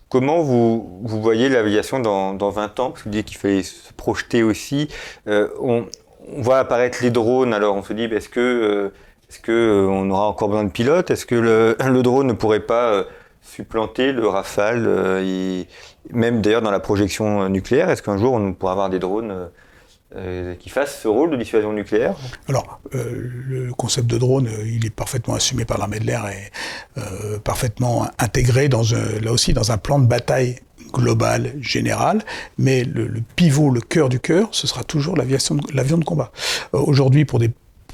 [0.09, 2.91] Comment vous, vous voyez l'aviation dans, dans, 20 ans?
[2.91, 4.87] Parce que vous dites qu'il fallait se projeter aussi.
[5.27, 5.85] Euh, on,
[6.29, 8.93] voit apparaître les drones, alors on se dit, est-ce que, euh,
[9.29, 11.09] est-ce que on aura encore besoin de pilotes?
[11.09, 13.05] Est-ce que le, le, drone ne pourrait pas
[13.57, 15.63] supplanter le Rafale, euh,
[16.11, 17.89] même d'ailleurs dans la projection euh, nucléaire.
[17.89, 19.49] Est-ce qu'un jour on pourra avoir des drones
[20.15, 22.15] euh, qui fassent ce rôle de dissuasion nucléaire?
[22.47, 26.51] Alors, le concept de drone, il est parfaitement assumé par l'armée de l'air et
[27.43, 28.83] parfaitement intégré dans
[29.21, 30.59] là aussi dans un plan de bataille
[30.93, 32.23] global, général,
[32.57, 36.31] mais le, pivot, le cœur du cœur, ce sera toujours l'avion de combat.
[36.71, 37.51] Aujourd'hui, pour des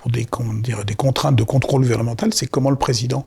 [0.10, 3.24] des contraintes de contrôle gouvernemental, c'est comment le président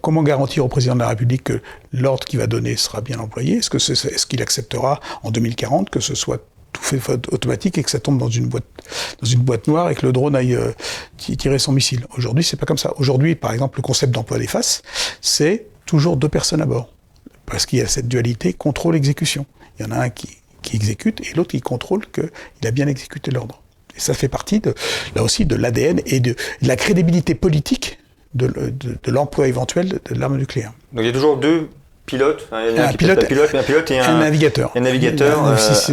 [0.00, 1.60] comment garantir au président de la République que
[1.92, 3.58] l'ordre qu'il va donner sera bien employé?
[3.58, 7.90] Est-ce qu'il est, qu'il acceptera en 2040 que ce soit tout fait automatique et que
[7.90, 8.64] ça tombe dans une boîte,
[9.20, 10.72] dans une boîte noire et que le drone aille euh,
[11.16, 12.06] tirer son missile?
[12.16, 12.92] Aujourd'hui, c'est pas comme ça.
[12.98, 14.82] Aujourd'hui, par exemple, le concept d'emploi des faces,
[15.20, 16.92] c'est toujours deux personnes à bord.
[17.46, 19.46] Parce qu'il y a cette dualité contrôle-exécution.
[19.78, 20.28] Il y en a un qui,
[20.62, 22.30] qui exécute et l'autre qui contrôle qu'il
[22.66, 23.62] a bien exécuté l'ordre.
[23.96, 24.74] Et ça fait partie, de,
[25.14, 27.98] là aussi, de l'ADN et de la crédibilité politique
[28.36, 30.72] de, l'emploi éventuel de, l'arme nucléaire.
[30.92, 31.68] Donc il y a toujours deux
[32.06, 33.24] pilote, un, pilote,
[33.54, 34.70] un pilote et un, navigateur.
[34.74, 35.44] Un navigateur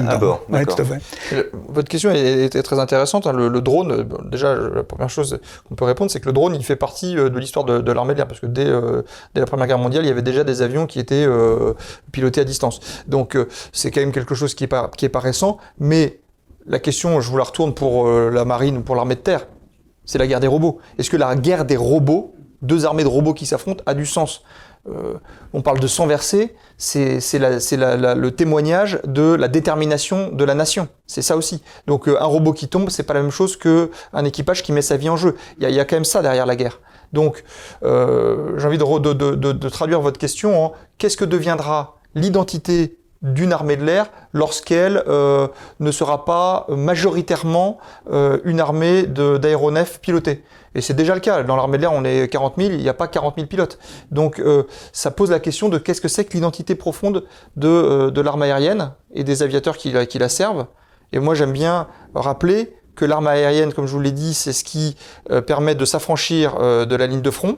[0.07, 0.45] à bord.
[0.47, 1.49] Tout à fait.
[1.67, 3.27] votre question est, très intéressante.
[3.27, 3.33] Hein.
[3.33, 6.75] Le, drone, déjà, la première chose qu'on peut répondre, c'est que le drone, il fait
[6.75, 8.65] partie de l'histoire de, l'armée de l'air, parce que dès,
[9.33, 11.27] dès, la Première Guerre mondiale, il y avait déjà des avions qui étaient
[12.11, 12.79] pilotés à distance.
[13.07, 13.37] Donc,
[13.71, 16.19] c'est quand même quelque chose qui n'est pas, qui est pas récent, mais
[16.67, 19.47] la question, je vous la retourne pour la marine ou pour l'armée de terre,
[20.05, 20.79] c'est la guerre des robots.
[20.97, 22.32] Est-ce que la guerre des robots,
[22.63, 24.41] deux armées de robots qui s'affrontent, a du sens
[24.89, 25.13] euh,
[25.53, 30.89] on parle de sang versé, c'est le témoignage de la détermination de la nation.
[31.07, 31.63] C'est ça aussi.
[31.87, 34.81] Donc euh, un robot qui tombe, c'est pas la même chose qu'un équipage qui met
[34.81, 35.35] sa vie en jeu.
[35.59, 36.81] Il y, a quand même ça derrière la guerre.
[37.13, 37.43] Donc
[37.83, 43.85] euh, j'ai envie de, traduire votre question en qu'est-ce que deviendra l'identité d'une armée de
[43.85, 47.77] l'air lorsqu'elle ne sera pas majoritairement
[48.11, 50.43] une armée d'aéronefs pilotés.
[50.75, 51.43] Et c'est déjà le cas.
[51.43, 53.77] Dans l'armée de l'air, on est 40 000, il n'y a pas 40 000 pilotes.
[54.11, 58.11] Donc euh, ça pose la question de qu'est-ce que c'est que l'identité profonde de, euh,
[58.11, 60.67] de l'arme aérienne et des aviateurs qui, qui la servent.
[61.11, 64.63] Et moi, j'aime bien rappeler que l'arme aérienne, comme je vous l'ai dit, c'est ce
[64.63, 64.95] qui
[65.31, 67.57] euh, permet de s'affranchir de la ligne de front.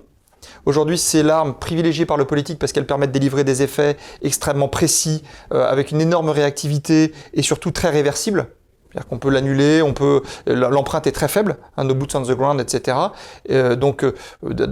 [0.66, 4.68] Aujourd'hui, c'est l'arme privilégiée par le politique parce qu'elle permet de délivrer des effets extrêmement
[4.68, 8.48] précis, avec une énorme réactivité et surtout très réversible.
[8.96, 12.32] C'est-à-dire qu'on peut l'annuler, on peut l'empreinte est très faible, un no boots on the
[12.32, 12.98] ground, etc.
[13.50, 14.14] Euh, donc euh,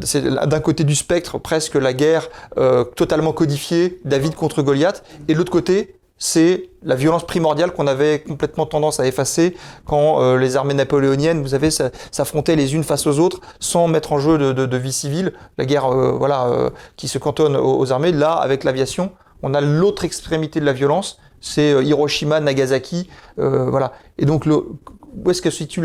[0.03, 5.33] c'est d'un côté du spectre presque la guerre euh, totalement codifiée, David contre Goliath, et
[5.33, 10.73] l'autre côté c'est la violence primordiale qu'on avait complètement tendance à effacer quand les armées
[10.73, 11.69] napoléoniennes, vous savez,
[12.11, 15.89] s'affrontaient les unes face aux autres sans mettre en jeu de, vie civile, la guerre
[15.89, 18.13] voilà, qui se cantonne aux armées.
[18.13, 19.11] Là, avec l'aviation,
[19.41, 23.91] on a l'autre extrémité de la violence, c'est euh, Hiroshima, Nagasaki, euh, voilà.
[24.17, 25.83] Et donc, où est-ce que se situe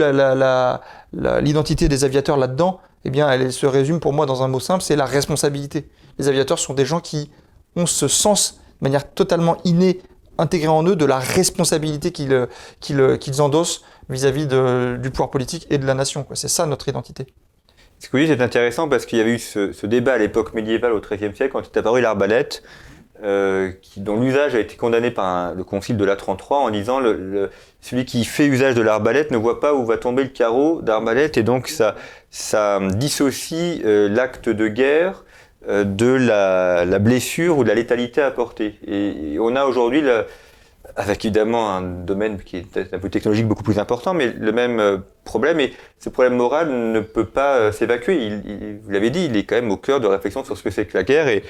[1.13, 2.81] l'identité des aviateurs là-dedans?
[3.05, 5.89] Eh bien, elle se résume pour moi dans un mot simple, c'est la responsabilité.
[6.19, 7.31] Les aviateurs sont des gens qui
[7.77, 10.01] ont ce sens de manière totalement innée,
[10.39, 15.95] intégrée en eux, de la responsabilité qu'ils endossent vis-à-vis du pouvoir politique et de la
[15.95, 16.25] nation.
[16.35, 17.27] C'est ça notre identité.
[17.99, 20.19] Ce que vous dites est intéressant parce qu'il y avait eu ce, ce débat à
[20.19, 22.63] l'époque médiévale au XIIIe siècle quand est apparu l'arbalète.
[23.25, 27.51] Euh, dont l'usage a été condamné par le concile de l'A33 en disant le,
[27.81, 31.37] celui qui fait usage de l'arbalète ne voit pas où va tomber le carreau d'arbalète
[31.37, 31.97] et donc ça,
[32.95, 35.25] dissocie euh, l'acte de guerre
[35.69, 38.79] euh, de la, la, blessure ou de la létalité apportée.
[38.87, 40.05] Et, on a aujourd'hui,
[40.95, 45.03] avec évidemment un domaine qui est un peu technologique beaucoup plus important, mais le même
[45.25, 48.31] problème, et ce problème moral ne peut pas s'évacuer.
[48.85, 50.87] Vous l'avez dit, il est quand même au cœur de réflexion sur ce que c'est
[50.87, 51.27] que la guerre.
[51.27, 51.43] Et,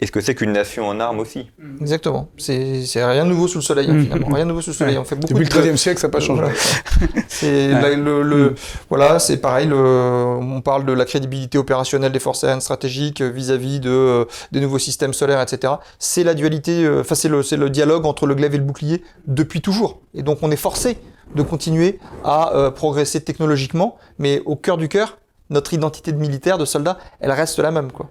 [0.00, 2.28] est-ce que c'est qu'une nation en armes aussi Exactement.
[2.36, 4.28] C'est rien de nouveau sous le soleil, hein, finalement.
[4.34, 4.98] Rien de nouveau sous le soleil.
[4.98, 6.42] On fait beaucoup Depuis le XIIIe siècle, ça n'a pas changé.
[7.28, 8.54] c'est le,
[8.88, 9.68] voilà, c'est pareil.
[9.68, 14.60] Le, on parle de la crédibilité opérationnelle des forces aériennes stratégiques vis-à-vis de, euh, des
[14.60, 15.74] nouveaux systèmes solaires, etc.
[16.00, 19.02] C'est la dualité, euh, enfin, c'est le, le dialogue entre le glaive et le bouclier
[19.28, 20.00] depuis toujours.
[20.12, 20.98] Et donc, on est forcé
[21.36, 25.18] de continuer à euh, progresser technologiquement, mais au cœur du cœur,
[25.50, 28.10] notre identité de militaire, de soldat, elle reste la même, quoi.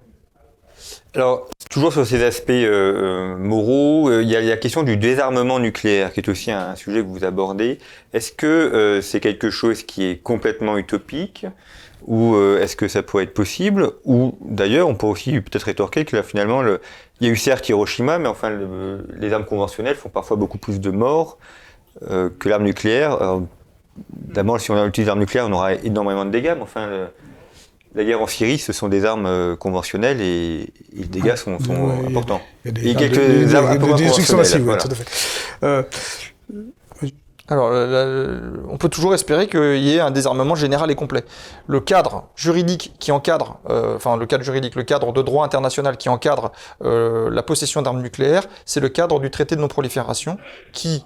[1.14, 4.96] Alors, toujours sur ces aspects euh, euh, moraux, euh, il y a la question du
[4.96, 7.78] désarmement nucléaire, qui est aussi un, sujet que vous abordez.
[8.12, 11.46] Est-ce que c'est quelque chose qui est complètement utopique
[12.06, 16.14] ou est-ce que ça pourrait être possible Ou d'ailleurs, on peut aussi peut-être rétorquer que
[16.14, 16.80] là, finalement, le,
[17.20, 18.52] il y a eu certes Hiroshima, mais enfin,
[19.16, 21.38] les armes conventionnelles font parfois beaucoup plus de morts
[22.02, 23.40] que l'arme nucléaire.
[24.10, 27.08] D'abord, si on utilise l'arme nucléaire, on aura énormément de dégâts, mais enfin,
[27.94, 31.54] la guerre en Syrie, ce sont des armes euh, conventionnelles et, les dégâts sont,
[32.06, 32.40] importants.
[32.64, 35.06] Il y a, quelques armes de, destruction massive, tout à fait.
[35.62, 35.82] Euh,
[37.46, 37.70] alors,
[38.70, 41.24] on peut toujours espérer qu'il y ait un désarmement général et complet.
[41.66, 45.98] Le cadre juridique qui encadre, euh, enfin le cadre juridique, le cadre de droit international
[45.98, 50.38] qui encadre la possession d'armes nucléaires, c'est le cadre du traité de non-prolifération
[50.72, 51.04] qui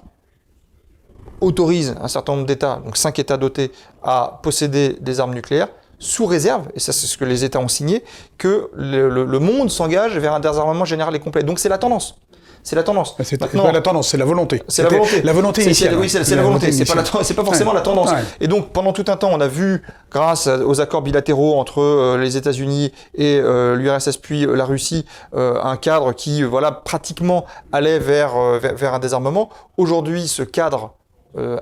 [1.40, 3.72] autorise un certain nombre d'États, donc cinq États dotés,
[4.02, 5.68] à posséder des armes nucléaires
[5.98, 8.04] sous réserve, et ça c'est ce que les États ont signé,
[8.36, 11.42] que le, monde s'engage vers un désarmement général et complet.
[11.42, 12.16] Donc c'est la tendance.
[12.62, 13.16] C'est la tendance.
[13.22, 14.62] C'est pas la tendance, c'est la volonté.
[14.68, 15.22] C'est la volonté.
[15.22, 15.96] La volonté initiale.
[15.96, 16.70] Oui, c'est la, volonté.
[16.70, 18.10] C'est pas, pas, forcément la tendance.
[18.40, 22.18] Et donc pendant tout un temps, on a vu, grâce aux accords bilatéraux entre euh,
[22.18, 27.98] les États-Unis et euh, l'URSS puis euh, la Russie, un cadre qui, voilà, pratiquement allait
[27.98, 29.48] vers, vers, un désarmement.
[29.76, 30.94] Aujourd'hui, ce cadre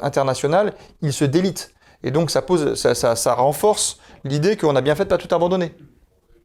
[0.00, 0.72] international,
[1.02, 1.70] il se délite.
[2.06, 5.34] Et donc ça pose, ça, ça, renforce l'idée qu'on a bien fait de pas tout
[5.34, 5.74] abandonner.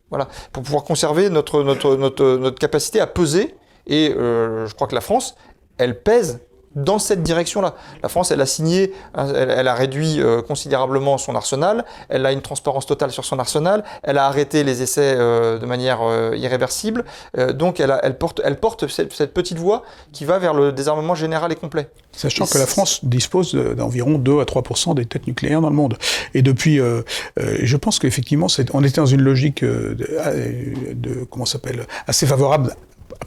[0.09, 3.55] Voilà, pour pouvoir conserver notre capacité à peser.
[3.85, 5.35] Et euh, je crois que la France,
[5.77, 6.41] elle pèse
[6.75, 7.75] dans cette direction-là.
[8.03, 12.41] La France, elle a signé, elle, a réduit euh, considérablement son arsenal, elle a une
[12.41, 17.03] transparence totale sur son arsenal, elle a arrêté les essais euh, de manière euh, irréversible,
[17.53, 21.51] donc elle, elle, porte, elle porte cette, petite voie qui va vers le désarmement général
[21.51, 21.89] et complet.
[22.11, 25.97] Sachant que la France dispose d'environ 2 à 3% des têtes nucléaires dans le monde.
[26.33, 26.79] Et depuis,
[27.37, 29.95] je pense qu'effectivement, on était dans une logique de,
[30.93, 32.75] de comment s'appelle, assez favorable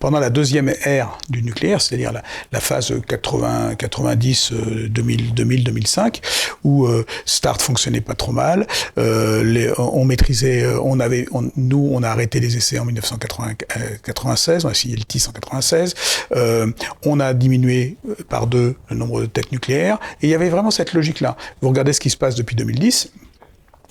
[0.00, 4.52] pendant la deuxième ère du nucléaire, c'est-à-dire la, phase 80, 90,
[4.88, 6.20] 2000, 2000, 2005,
[6.64, 8.66] où euh, Start fonctionnait pas trop mal,
[8.98, 11.26] euh, les, on maîtrisait, euh, on avait,
[11.56, 15.94] nous, on a arrêté les essais en 1996, on a signé le TIS en 96,
[16.36, 16.70] euh,
[17.04, 20.48] on a diminué euh, par deux le nombre de têtes nucléaires, et il y avait
[20.48, 21.36] vraiment cette logique-là.
[21.60, 23.10] Vous regardez ce qui se passe depuis 2010,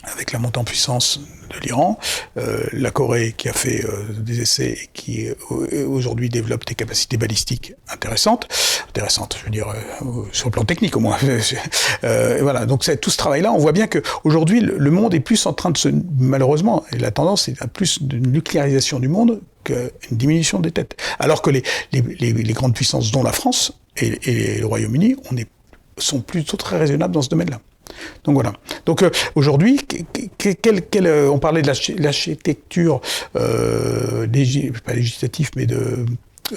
[0.03, 1.97] avec la montée en puissance de l'Iran,
[2.37, 6.75] euh, la Corée qui a fait euh, des essais et qui euh, aujourd'hui développe des
[6.75, 8.47] capacités balistiques intéressantes,
[8.89, 9.67] intéressantes, je veux dire
[10.31, 11.17] sur le plan technique au moins.
[12.01, 15.53] voilà, donc tout ce travail-là, on voit bien que aujourd'hui le monde est plus en
[15.53, 15.89] train de se,
[16.19, 20.97] malheureusement, et la tendance est à plus de nucléarisation du monde qu'une diminution des têtes.
[21.19, 25.37] Alors que les, les, les, grandes puissances, dont la France et, et le Royaume-Uni, on
[25.37, 25.47] est,
[25.97, 27.61] sont plutôt très raisonnables dans ce domaine-là.
[28.23, 28.53] Donc voilà.
[28.85, 29.79] Donc euh, aujourd'hui,
[30.95, 31.71] euh, on parlait de
[32.01, 33.01] l'architecture,
[33.35, 34.27] euh,
[34.85, 36.05] pas législative, mais de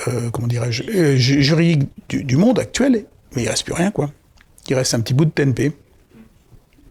[0.09, 3.05] euh, comment dirais-je, juridique du, monde actuel,
[3.35, 4.11] mais il reste plus rien quoi.
[4.69, 5.73] Il reste un petit bout de TNP.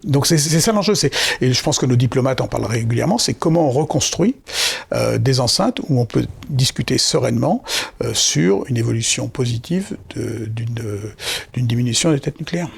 [0.04, 0.94] Donc c'est ça l'enjeu,
[1.42, 4.36] et je pense que nos diplomates en parlent régulièrement, c'est comment on reconstruit
[5.18, 7.64] des enceintes où on peut discuter sereinement
[8.14, 12.70] sur une évolution positive d'une diminution des têtes nucléaires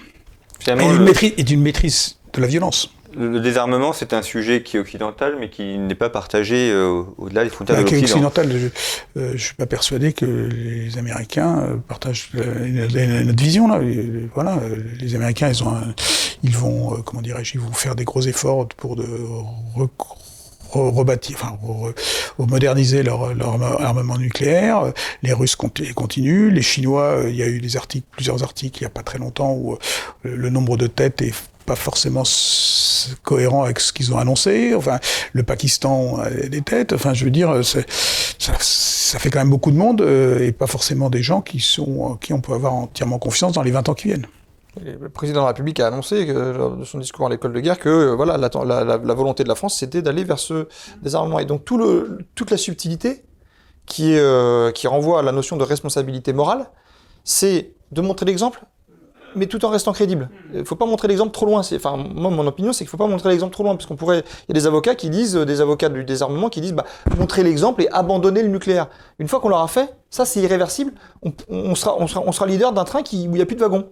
[0.67, 2.89] et d'une maîtrise, maîtrise, de la violence.
[3.17, 7.43] Le désarmement, c'est un sujet qui est occidental, mais qui n'est pas partagé euh, au-delà
[7.43, 8.03] des frontières de l'Occident.
[8.03, 13.79] occidental, je ne euh, suis pas persuadé que les Américains euh, partagent notre vision là.
[14.35, 14.59] voilà,
[14.99, 15.73] les Américains, ils ont,
[16.43, 19.07] ils vont, comment dirais-je, ils vont faire des gros efforts pour de
[20.72, 21.57] rebâtir, enfin,
[22.38, 24.93] moderniser leur, leur, armement nucléaire.
[25.24, 26.51] Les Russes continuent.
[26.51, 29.20] Les Chinois, il y a eu des articles, plusieurs articles il n'y a pas très
[29.20, 29.78] longtemps où euh,
[30.24, 31.34] le nombre de têtes est
[31.65, 32.24] pas forcément
[33.24, 34.74] cohérent avec ce qu'ils ont annoncé.
[34.74, 34.99] Enfin,
[35.34, 36.93] le Pakistan a des têtes.
[36.93, 37.80] Enfin, je veux dire, ça,
[38.39, 42.18] ça, fait quand même beaucoup de monde euh, et pas forcément des gens qui sont
[42.22, 44.28] qui on peut avoir entièrement confiance dans les 20 ans qui viennent
[44.84, 47.89] le président de la République a annoncé de son discours à l'école de guerre que
[47.89, 50.67] euh, voilà, la, volonté de la France, c'était d'aller vers ce
[51.01, 51.39] désarmement.
[51.39, 53.23] Et donc tout le, toute la subtilité
[53.86, 56.69] qui, euh, qui renvoie à la notion de responsabilité morale,
[57.23, 58.63] c'est de montrer l'exemple,
[59.36, 60.30] mais tout en restant crédible.
[60.53, 61.59] Il ne faut pas montrer l'exemple trop loin.
[61.59, 63.95] Enfin, moi, mon opinion, c'est qu'il ne faut pas montrer l'exemple trop loin, parce qu'on
[63.95, 64.23] pourrait.
[64.47, 66.86] Il y a des avocats qui disent, des avocats du désarmement qui disent, bah,
[67.17, 68.88] montrer l'exemple et abandonner le nucléaire.
[69.19, 70.93] Une fois qu'on l'aura fait, ça, c'est irréversible.
[71.49, 73.55] On, sera, on, sera, on sera leader d'un train qui, où il n'y a plus
[73.55, 73.89] de wagons.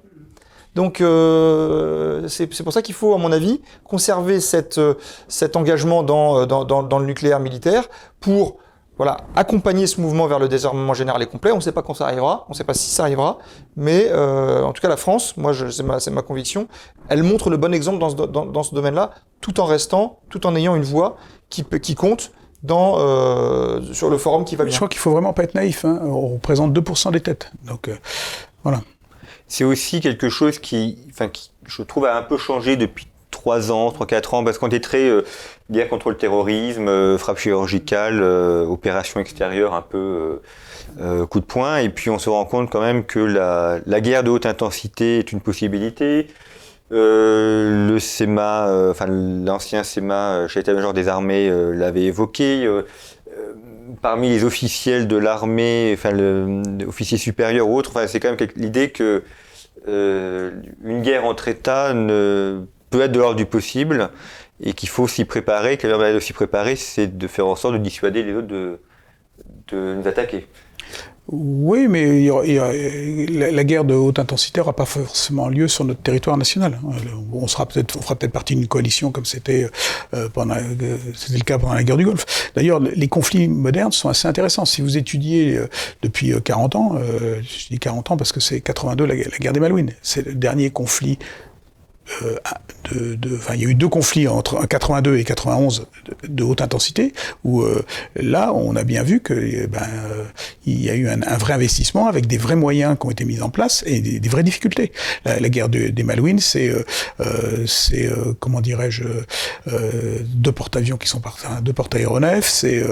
[0.76, 4.96] Donc euh, c'est pour ça qu'il faut, à mon avis, conserver cette, euh,
[5.28, 7.88] cet engagement dans, dans, dans, dans, le nucléaire militaire
[8.20, 8.58] pour
[8.98, 11.52] voilà, accompagner ce mouvement vers le désarmement général et complet.
[11.52, 13.40] On ne sait pas quand ça arrivera, on ne sait pas si ça arrivera,
[13.76, 16.68] mais euh, en tout cas la France, moi c'est ma, ma conviction,
[17.10, 19.12] elle montre le bon exemple dans ce, dans, dans ce domaine-là,
[19.42, 21.18] tout en restant, tout en ayant une voix
[21.50, 22.32] qui, qui compte
[22.64, 24.72] dans, euh, sur le forum qui va bien.
[24.72, 25.86] Je crois qu'il faut vraiment pas être naïf.
[25.86, 26.00] Hein.
[26.04, 27.52] On représente 2% des têtes.
[27.66, 27.96] Donc euh,
[28.64, 28.82] voilà
[29.48, 30.98] c'est aussi quelque chose qui,
[31.66, 35.08] je trouve, a un peu changé depuis 3 ans, 3-4 ans, parce qu'on était très
[35.10, 35.24] euh,
[35.72, 40.42] guerre contre le terrorisme, euh, frappe chirurgicale, euh, opération extérieure un peu
[41.00, 44.24] euh, coup de poing, et puis on se rend compte quand même que la, guerre
[44.24, 46.28] de haute intensité est une possibilité.
[46.92, 52.70] le SEMA, l'ancien SEMA, chef d'état-major des armées, l'avait évoqué
[54.02, 56.12] parmi les officiels de l'armée, enfin,
[56.88, 59.24] officiers supérieurs ou autres, c'est quand même l'idée que
[59.88, 60.52] euh,
[60.84, 64.10] une guerre entre États ne peut être de l'ordre du possible
[64.62, 67.56] et qu'il faut s'y préparer, que la manière de s'y préparer, c'est de faire en
[67.56, 68.80] sorte de dissuader les autres de
[69.72, 70.48] nous attaquer.
[71.28, 72.30] Oui, mais
[73.52, 76.80] la, guerre de haute intensité n'aura pas forcément lieu sur notre territoire national.
[77.34, 79.68] On sera peut-être, on fera peut-être partie d'une coalition comme c'était
[80.14, 82.52] euh, pendant, euh, c'était le cas pendant la guerre du Golfe.
[82.56, 84.66] D'ailleurs, les conflits modernes sont assez intéressants.
[84.66, 85.68] Si vous étudiez euh,
[86.04, 86.96] depuis 40 ans,
[87.42, 90.36] je dis 40 ans parce que c'est 82 la, la guerre des Malouines, c'est le
[90.36, 91.18] dernier conflit
[92.24, 92.36] euh,
[92.92, 95.88] de, de il y a eu deux conflits entre 82 et 91
[96.28, 97.84] de, haute intensité, où euh,
[98.16, 100.24] là, on a bien vu que eh ben, euh,
[100.68, 103.50] y a eu un, vrai investissement avec des vrais moyens qui ont été mis en
[103.50, 104.92] place et des, des vraies difficultés.
[105.26, 106.72] La, guerre de, des Malouines, c'est,
[107.66, 109.04] c'est comment dirais-je,
[110.26, 112.84] deux porte-avions qui sont partis, deux porte-aéronefs, c'est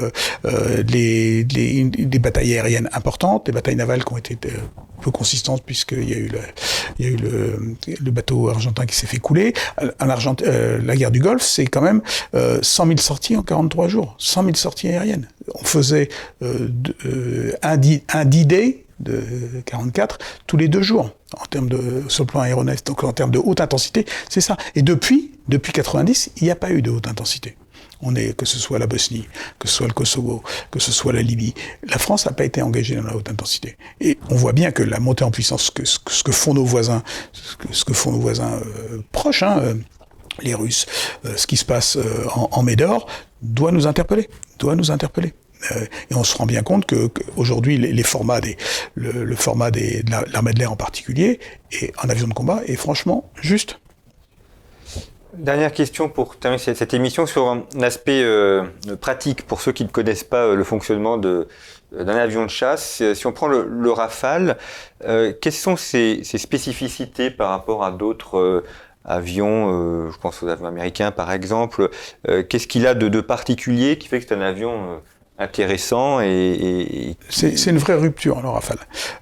[0.88, 4.38] les, les, des batailles aériennes importantes, des batailles navales qui ont été
[5.03, 6.39] peu consistantes puisqu'il y a eu, le,
[6.97, 9.54] il y a eu le, le bateau argentin qui s'est fait couler.
[9.99, 12.01] En Argent euh, la guerre du Golfe, c'est quand même
[12.36, 15.28] euh, 100 000 sorties en 43 jours, 100 000 sorties aériennes.
[15.56, 16.10] On faisait
[16.41, 16.70] euh,
[17.06, 17.80] euh, un,
[18.14, 19.24] un D-Day de
[19.66, 22.43] 44 tous les deux jours en termes de sur le plan
[22.86, 24.56] donc en termes de haute intensité, c'est ça.
[24.76, 27.56] Et depuis, depuis 90, il n'y a pas eu de haute intensité.
[28.04, 29.28] On est, que ce soit la Bosnie,
[29.60, 31.54] que ce soit le Kosovo, que ce soit la Libye.
[31.88, 33.78] La France n'a pas été engagée dans la haute intensité.
[34.01, 37.04] Et on voit bien que la montée en puissance, que, ce, que font nos voisins,
[37.32, 39.74] ce que, font nos voisins euh, proches, hein, euh,
[40.41, 40.86] les Russes,
[41.26, 41.97] euh, ce qui se passe
[42.36, 43.08] en, en Médor,
[43.41, 44.30] doit nous interpeller,
[44.60, 45.34] doit nous interpeller.
[46.10, 48.56] Et on se rend bien compte que, aujourd'hui le, format de
[50.32, 51.39] l'armée de l'air en particulier
[51.72, 53.80] et en avion de combat est franchement juste.
[55.34, 58.66] Dernière question pour terminer cette émission sur un aspect euh,
[59.02, 61.48] pratique pour ceux qui ne connaissent pas euh, le fonctionnement de,
[61.92, 63.02] d'un avion de chasse.
[63.16, 64.58] Si on prend le, le Rafale,
[65.06, 68.64] euh, quelles sont ses, ses, spécificités par rapport à d'autres euh,
[69.06, 71.90] avions euh, Je pense aux avions américains par exemple.
[72.28, 75.02] Euh, qu'est-ce qu'il a de, de, particulier qui fait que c'est un avion
[75.38, 78.78] intéressant et, c'est une vraie rupture le Rafale.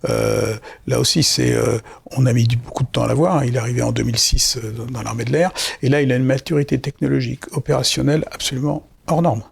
[0.10, 0.56] Euh,
[0.88, 1.80] là aussi, c'est euh,
[2.18, 3.38] on a mis beaucoup de temps à l'avoir.
[3.38, 3.46] Hein.
[3.46, 5.52] Il est arrivé en 2006 euh, dans l'armée de l'air
[5.82, 9.44] et là, il a une maturité technologique, opérationnelle absolument hors norme.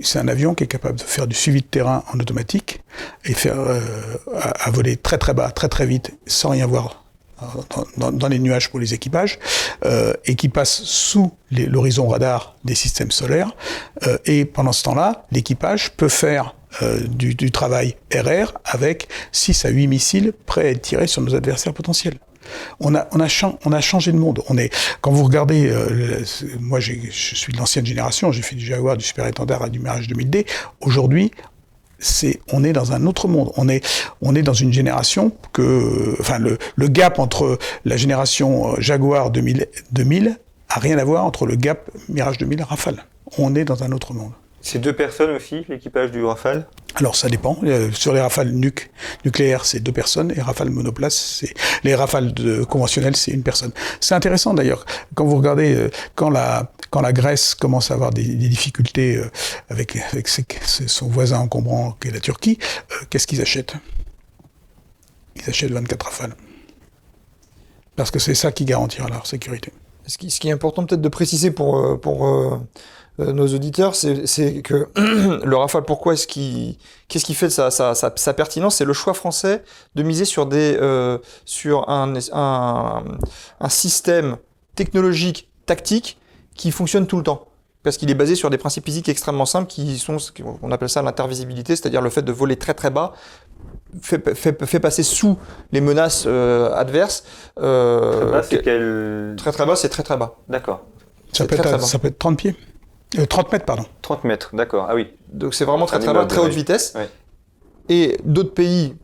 [0.00, 2.80] C'est un avion qui est capable de faire du suivi de terrain en automatique
[3.24, 3.56] et faire
[4.34, 7.05] à, voler très très bas, très très vite, sans rien voir
[7.96, 9.38] dans, les nuages pour les équipages
[9.84, 13.54] euh, et qui passe sous l'horizon radar des systèmes solaires.
[14.06, 19.68] Euh, et pendant ce temps-là, l'équipage peut faire euh, du, travail RR avec 6 à
[19.68, 22.18] 8 missiles prêts à être tirés sur nos adversaires potentiels.
[22.78, 24.40] On a, on, a changé de monde.
[24.48, 25.68] On est, quand vous regardez,
[26.60, 29.80] moi je suis de l'ancienne génération, j'ai fait du Jaguar, du Super Étendard et du
[29.80, 30.46] Mirage 2000D.
[30.80, 31.32] Aujourd'hui,
[31.98, 33.52] c'est on est dans un autre monde.
[33.56, 33.84] On est
[34.20, 39.30] on est dans une génération que enfin le, le gap entre la génération euh, Jaguar
[39.30, 40.38] 2000 2000
[40.68, 43.04] a rien à voir entre le gap Mirage 2000 Rafale.
[43.38, 44.32] On est dans un autre monde.
[44.60, 46.66] C'est deux personnes aussi, l'équipage du Rafale?
[46.96, 47.56] Alors ça dépend.
[47.62, 48.90] Euh, sur les Rafales nuc
[49.24, 50.32] nucléaires, c'est deux personnes.
[50.34, 53.70] Et Rafale monoplace, c'est les Rafales de, conventionnels, c'est une personne.
[54.00, 54.84] C'est intéressant d'ailleurs
[55.14, 59.30] quand vous regardez euh, quand la quand la Grèce commence à avoir des, difficultés euh,
[59.68, 60.46] avec avec ses,
[60.86, 62.58] son voisin encombrant qui est la Turquie,
[63.10, 63.74] qu'est-ce qu'ils achètent?
[65.34, 66.34] Ils achètent 24 Rafales.
[67.96, 69.74] Parce que c'est ça qui garantira leur sécurité.
[70.06, 72.56] Ce qui, ce qui est important peut-être de préciser pour pour euh,
[73.18, 76.78] nos auditeurs, c'est que le Rafale, pourquoi est-ce qu'il,
[77.08, 78.76] qu'est-ce qui fait sa, sa, sa, pertinence?
[78.76, 79.62] C'est le choix français
[79.96, 84.38] de miser sur des, euh, sur un, un, système
[84.76, 86.16] technologique, tactique,
[86.56, 87.46] qui fonctionne tout le temps.
[87.82, 90.16] Parce qu'il est basé sur des principes physiques extrêmement simples qui sont,
[90.62, 93.12] on appelle ça l'intervisibilité, c'est-à-dire le fait de voler très très bas,
[94.02, 95.38] fait, fait, fait, passer sous
[95.70, 97.22] les menaces euh, adverses.
[97.60, 99.34] Euh, très bas, c'est quel...
[99.36, 100.36] Très très bas, c'est très très bas.
[100.48, 100.84] D'accord.
[101.32, 102.56] Ça, peut être, ça peut être 30 pieds.
[103.18, 103.84] Euh, 30 mètres, pardon.
[104.02, 104.86] 30 mètres, d'accord.
[104.88, 105.12] Ah oui.
[105.28, 106.94] Donc c'est vraiment très très bas, très haute vitesse.
[107.88, 108.96] Et d'autres pays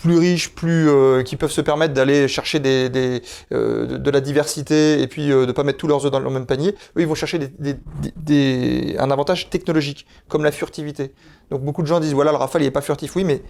[0.00, 3.22] plus riches, plus euh, qui peuvent se permettre d'aller chercher des, des
[3.52, 6.30] euh, de, la diversité et puis euh, de pas mettre tous leurs œufs dans le
[6.30, 6.70] même panier.
[6.96, 7.76] Eux, ils vont chercher des, des,
[8.16, 11.12] des, un avantage technologique, comme la furtivité.
[11.50, 13.42] Donc beaucoup de gens disent voilà le Rafale il est pas furtif, oui, mais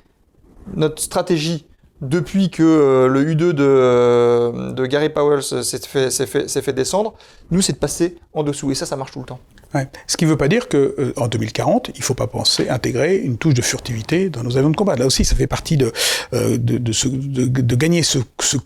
[0.75, 1.67] notre stratégie
[2.01, 7.15] depuis que euh, le U2 de, euh, de Gary Powell s'est fait, descendre,
[7.51, 8.71] nous, c'est de passer en dessous.
[8.71, 9.41] Et ça, ça marche tout le temps.
[10.09, 13.19] Ce qui ne veut pas dire qu'en euh, 2040, il ne faut pas penser intégrer
[13.19, 14.97] une touche de furtivité dans nos avions de combat.
[14.97, 15.93] Là aussi, ça fait partie de,
[17.77, 18.03] gagner,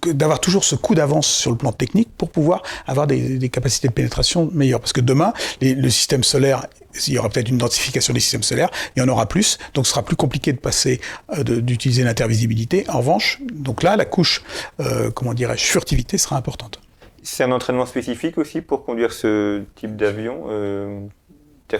[0.07, 3.93] d'avoir toujours ce coup d'avance sur le plan technique pour pouvoir avoir des, capacités de
[3.93, 4.80] pénétration meilleures.
[4.80, 6.66] Parce que demain, le système solaire
[7.07, 9.86] il y aura peut-être une densification des systèmes solaires, il y en aura plus, donc
[9.86, 11.01] ce sera plus compliqué de passer,
[11.36, 12.84] euh, d'utiliser l'intervisibilité.
[12.88, 14.42] En revanche, donc là, la couche,
[14.80, 16.80] euh, comment dirais-je, furtivité sera importante.
[17.22, 21.01] C'est un entraînement spécifique aussi pour conduire ce type d'avion euh,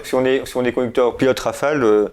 [0.02, 2.08] si, on est, si on est conducteur pilote Rafale, euh,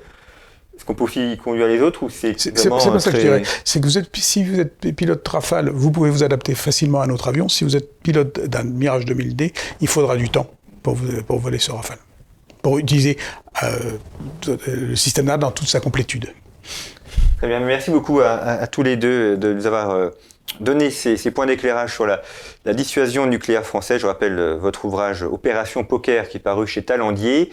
[0.75, 2.99] est-ce qu'on peut aussi conduire les autres ou c'est C'est pas très...
[2.99, 3.43] ça que je dirais.
[3.65, 7.07] C'est que vous êtes, si vous êtes pilote Rafale, vous pouvez vous adapter facilement à
[7.07, 7.49] notre avion.
[7.49, 10.49] Si vous êtes pilote d'un Mirage 2000D, il faudra du temps
[10.83, 11.99] pour, vous, pour voler sur Rafale
[12.61, 13.17] pour utiliser
[13.63, 13.97] euh,
[14.67, 16.33] le système là dans toute sa complétude.
[17.37, 20.09] Très bien, merci beaucoup à, tous les deux de nous avoir euh,
[20.59, 22.21] donner ces, points d'éclairage sur la,
[22.73, 24.01] dissuasion nucléaire française.
[24.01, 27.49] Je rappelle euh, votre ouvrage Opération Poker qui est paru chez Talandier.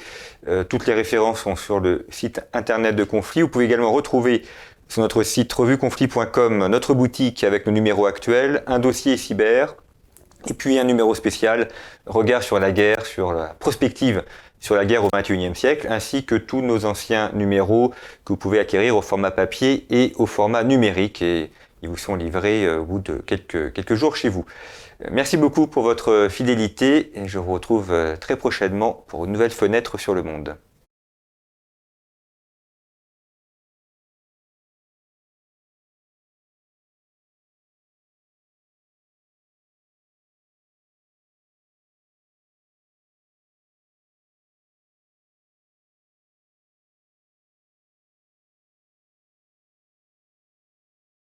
[0.46, 3.42] Euh, toutes les références sont sur le site internet de Conflit.
[3.42, 4.42] Vous pouvez également retrouver
[4.88, 9.74] sur notre site revueconflit.com notre boutique avec le numéro actuel, un dossier cyber
[10.48, 11.68] et puis un numéro spécial
[12.06, 14.22] regard sur la guerre, sur la prospective
[14.60, 17.90] sur la guerre au XXIe siècle, ainsi que tous nos anciens numéros
[18.24, 21.22] que vous pouvez acquérir au format papier et au format numérique.
[21.22, 21.50] Et
[21.82, 24.44] ils vous sont livrés euh, au bout de quelques, quelques jours chez vous.
[25.04, 29.32] Euh, merci beaucoup pour votre fidélité et je vous retrouve euh, très prochainement pour une
[29.32, 30.56] nouvelle fenêtre sur le monde.